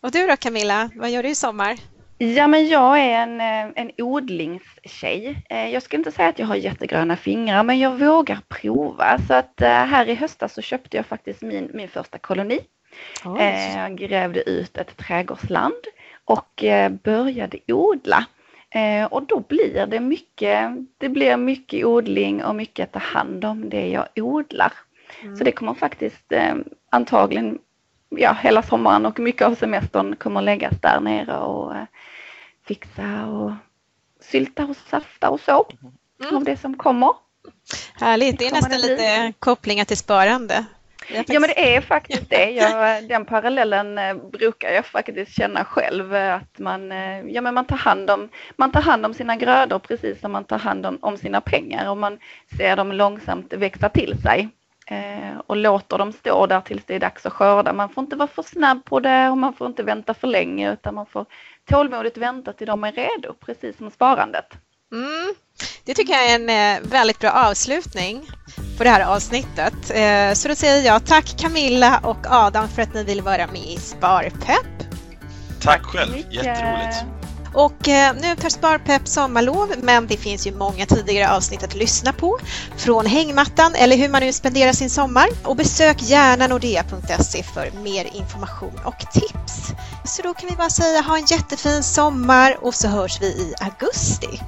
Och 0.00 0.10
du 0.10 0.26
då 0.26 0.36
Camilla, 0.36 0.90
vad 0.94 1.10
gör 1.10 1.22
du 1.22 1.28
i 1.28 1.34
sommar? 1.34 1.78
Ja, 2.22 2.46
men 2.46 2.68
jag 2.68 3.00
är 3.00 3.22
en, 3.22 3.40
eh, 3.40 3.72
en 3.74 3.90
odlingstjej. 3.98 5.44
Eh, 5.50 5.68
jag 5.68 5.82
skulle 5.82 5.98
inte 6.00 6.12
säga 6.12 6.28
att 6.28 6.38
jag 6.38 6.46
har 6.46 6.54
jättegröna 6.56 7.16
fingrar, 7.16 7.62
men 7.62 7.78
jag 7.78 7.98
vågar 7.98 8.38
prova. 8.48 9.18
Så 9.28 9.34
att 9.34 9.60
eh, 9.60 9.68
här 9.68 10.08
i 10.08 10.14
höstas 10.14 10.54
så 10.54 10.62
köpte 10.62 10.96
jag 10.96 11.06
faktiskt 11.06 11.42
min, 11.42 11.70
min 11.74 11.88
första 11.88 12.18
koloni. 12.18 12.60
Oh. 13.24 13.42
Jag 13.76 13.96
grävde 13.96 14.50
ut 14.50 14.76
ett 14.76 14.96
trädgårdsland 14.96 15.84
och 16.24 16.64
började 17.02 17.58
odla. 17.68 18.26
Och 19.10 19.22
då 19.22 19.40
blir 19.40 19.86
det 19.86 20.00
mycket, 20.00 20.70
det 20.98 21.08
blir 21.08 21.36
mycket 21.36 21.84
odling 21.84 22.44
och 22.44 22.54
mycket 22.54 22.84
att 22.84 22.92
ta 22.92 23.18
hand 23.18 23.44
om 23.44 23.70
det 23.70 23.88
jag 23.88 24.06
odlar. 24.16 24.72
Mm. 25.22 25.36
Så 25.36 25.44
det 25.44 25.52
kommer 25.52 25.74
faktiskt 25.74 26.32
antagligen, 26.90 27.58
ja 28.10 28.32
hela 28.42 28.62
sommaren 28.62 29.06
och 29.06 29.18
mycket 29.18 29.46
av 29.46 29.54
semestern 29.54 30.16
kommer 30.16 30.42
läggas 30.42 30.80
där 30.80 31.00
nere 31.00 31.38
och 31.38 31.76
eh, 31.76 31.84
fixa 32.66 33.26
och 33.26 33.52
sylta 34.20 34.64
och 34.64 34.76
safta 34.76 35.30
och 35.30 35.40
så 35.40 35.66
mm. 36.22 36.36
av 36.36 36.44
det 36.44 36.56
som 36.56 36.76
kommer. 36.76 37.10
Härligt, 37.94 38.38
det 38.38 38.46
är 38.46 38.52
nästan 38.52 38.80
lite 38.80 39.32
kopplingar 39.38 39.84
till 39.84 39.96
sparande. 39.96 40.64
Ja 41.08 41.40
men 41.40 41.42
det 41.42 41.76
är 41.76 41.80
faktiskt 41.80 42.30
det. 42.30 42.50
Jag, 42.50 43.08
den 43.08 43.24
parallellen 43.24 43.98
eh, 43.98 44.14
brukar 44.14 44.70
jag 44.70 44.86
faktiskt 44.86 45.36
känna 45.36 45.64
själv 45.64 46.14
eh, 46.14 46.34
att 46.34 46.58
man, 46.58 46.90
ja, 47.30 47.40
men 47.40 47.54
man, 47.54 47.64
tar 47.64 47.76
hand 47.76 48.10
om, 48.10 48.28
man 48.56 48.72
tar 48.72 48.82
hand 48.82 49.06
om 49.06 49.14
sina 49.14 49.36
grödor 49.36 49.78
precis 49.78 50.20
som 50.20 50.32
man 50.32 50.44
tar 50.44 50.58
hand 50.58 50.86
om, 50.86 50.98
om 51.00 51.16
sina 51.16 51.40
pengar 51.40 51.90
och 51.90 51.96
man 51.96 52.18
ser 52.56 52.76
dem 52.76 52.92
långsamt 52.92 53.52
växa 53.52 53.88
till 53.88 54.22
sig 54.22 54.48
och 55.46 55.56
låter 55.56 55.98
dem 55.98 56.12
stå 56.12 56.46
där 56.46 56.60
tills 56.60 56.84
det 56.86 56.94
är 56.94 57.00
dags 57.00 57.26
att 57.26 57.32
skörda. 57.32 57.72
Man 57.72 57.88
får 57.88 58.04
inte 58.04 58.16
vara 58.16 58.28
för 58.28 58.42
snabb 58.42 58.84
på 58.84 59.00
det 59.00 59.28
och 59.28 59.38
man 59.38 59.52
får 59.52 59.66
inte 59.66 59.82
vänta 59.82 60.14
för 60.14 60.26
länge 60.26 60.72
utan 60.72 60.94
man 60.94 61.06
får 61.06 61.26
tålmodigt 61.70 62.16
vänta 62.16 62.52
till 62.52 62.66
de 62.66 62.84
är 62.84 62.92
redo, 62.92 63.34
precis 63.40 63.76
som 63.76 63.90
sparandet. 63.90 64.46
Mm. 64.92 65.34
Det 65.84 65.94
tycker 65.94 66.12
jag 66.12 66.30
är 66.30 66.34
en 66.34 66.90
väldigt 66.90 67.18
bra 67.18 67.30
avslutning 67.30 68.26
på 68.78 68.84
det 68.84 68.90
här 68.90 69.14
avsnittet. 69.14 69.90
Eh, 69.90 70.34
så 70.34 70.48
då 70.48 70.54
säger 70.54 70.86
jag 70.86 71.06
tack 71.06 71.38
Camilla 71.38 72.00
och 72.04 72.26
Adam 72.30 72.68
för 72.68 72.82
att 72.82 72.94
ni 72.94 73.04
ville 73.04 73.22
vara 73.22 73.46
med 73.46 73.66
i 73.66 73.76
Sparpepp. 73.76 74.66
Tack 75.62 75.82
själv, 75.82 76.16
jätteroligt. 76.30 77.19
Och 77.54 77.88
eh, 77.88 78.14
nu 78.14 78.36
tar 78.36 78.48
Sparpepp 78.48 79.08
sommarlov, 79.08 79.74
men 79.82 80.06
det 80.06 80.16
finns 80.16 80.46
ju 80.46 80.56
många 80.56 80.86
tidigare 80.86 81.32
avsnitt 81.32 81.62
att 81.62 81.74
lyssna 81.74 82.12
på 82.12 82.38
från 82.76 83.06
hängmattan 83.06 83.74
eller 83.74 83.96
hur 83.96 84.08
man 84.08 84.22
nu 84.22 84.32
spenderar 84.32 84.72
sin 84.72 84.90
sommar. 84.90 85.28
Och 85.44 85.56
besök 85.56 86.02
gärna 86.02 86.46
nordea.se 86.46 87.42
för 87.42 87.70
mer 87.82 88.04
information 88.04 88.80
och 88.84 88.98
tips. 89.12 89.72
Så 90.04 90.22
då 90.22 90.34
kan 90.34 90.48
vi 90.48 90.56
bara 90.56 90.70
säga 90.70 91.00
ha 91.00 91.16
en 91.16 91.24
jättefin 91.24 91.82
sommar 91.82 92.58
och 92.60 92.74
så 92.74 92.88
hörs 92.88 93.20
vi 93.20 93.26
i 93.26 93.54
augusti. 93.60 94.40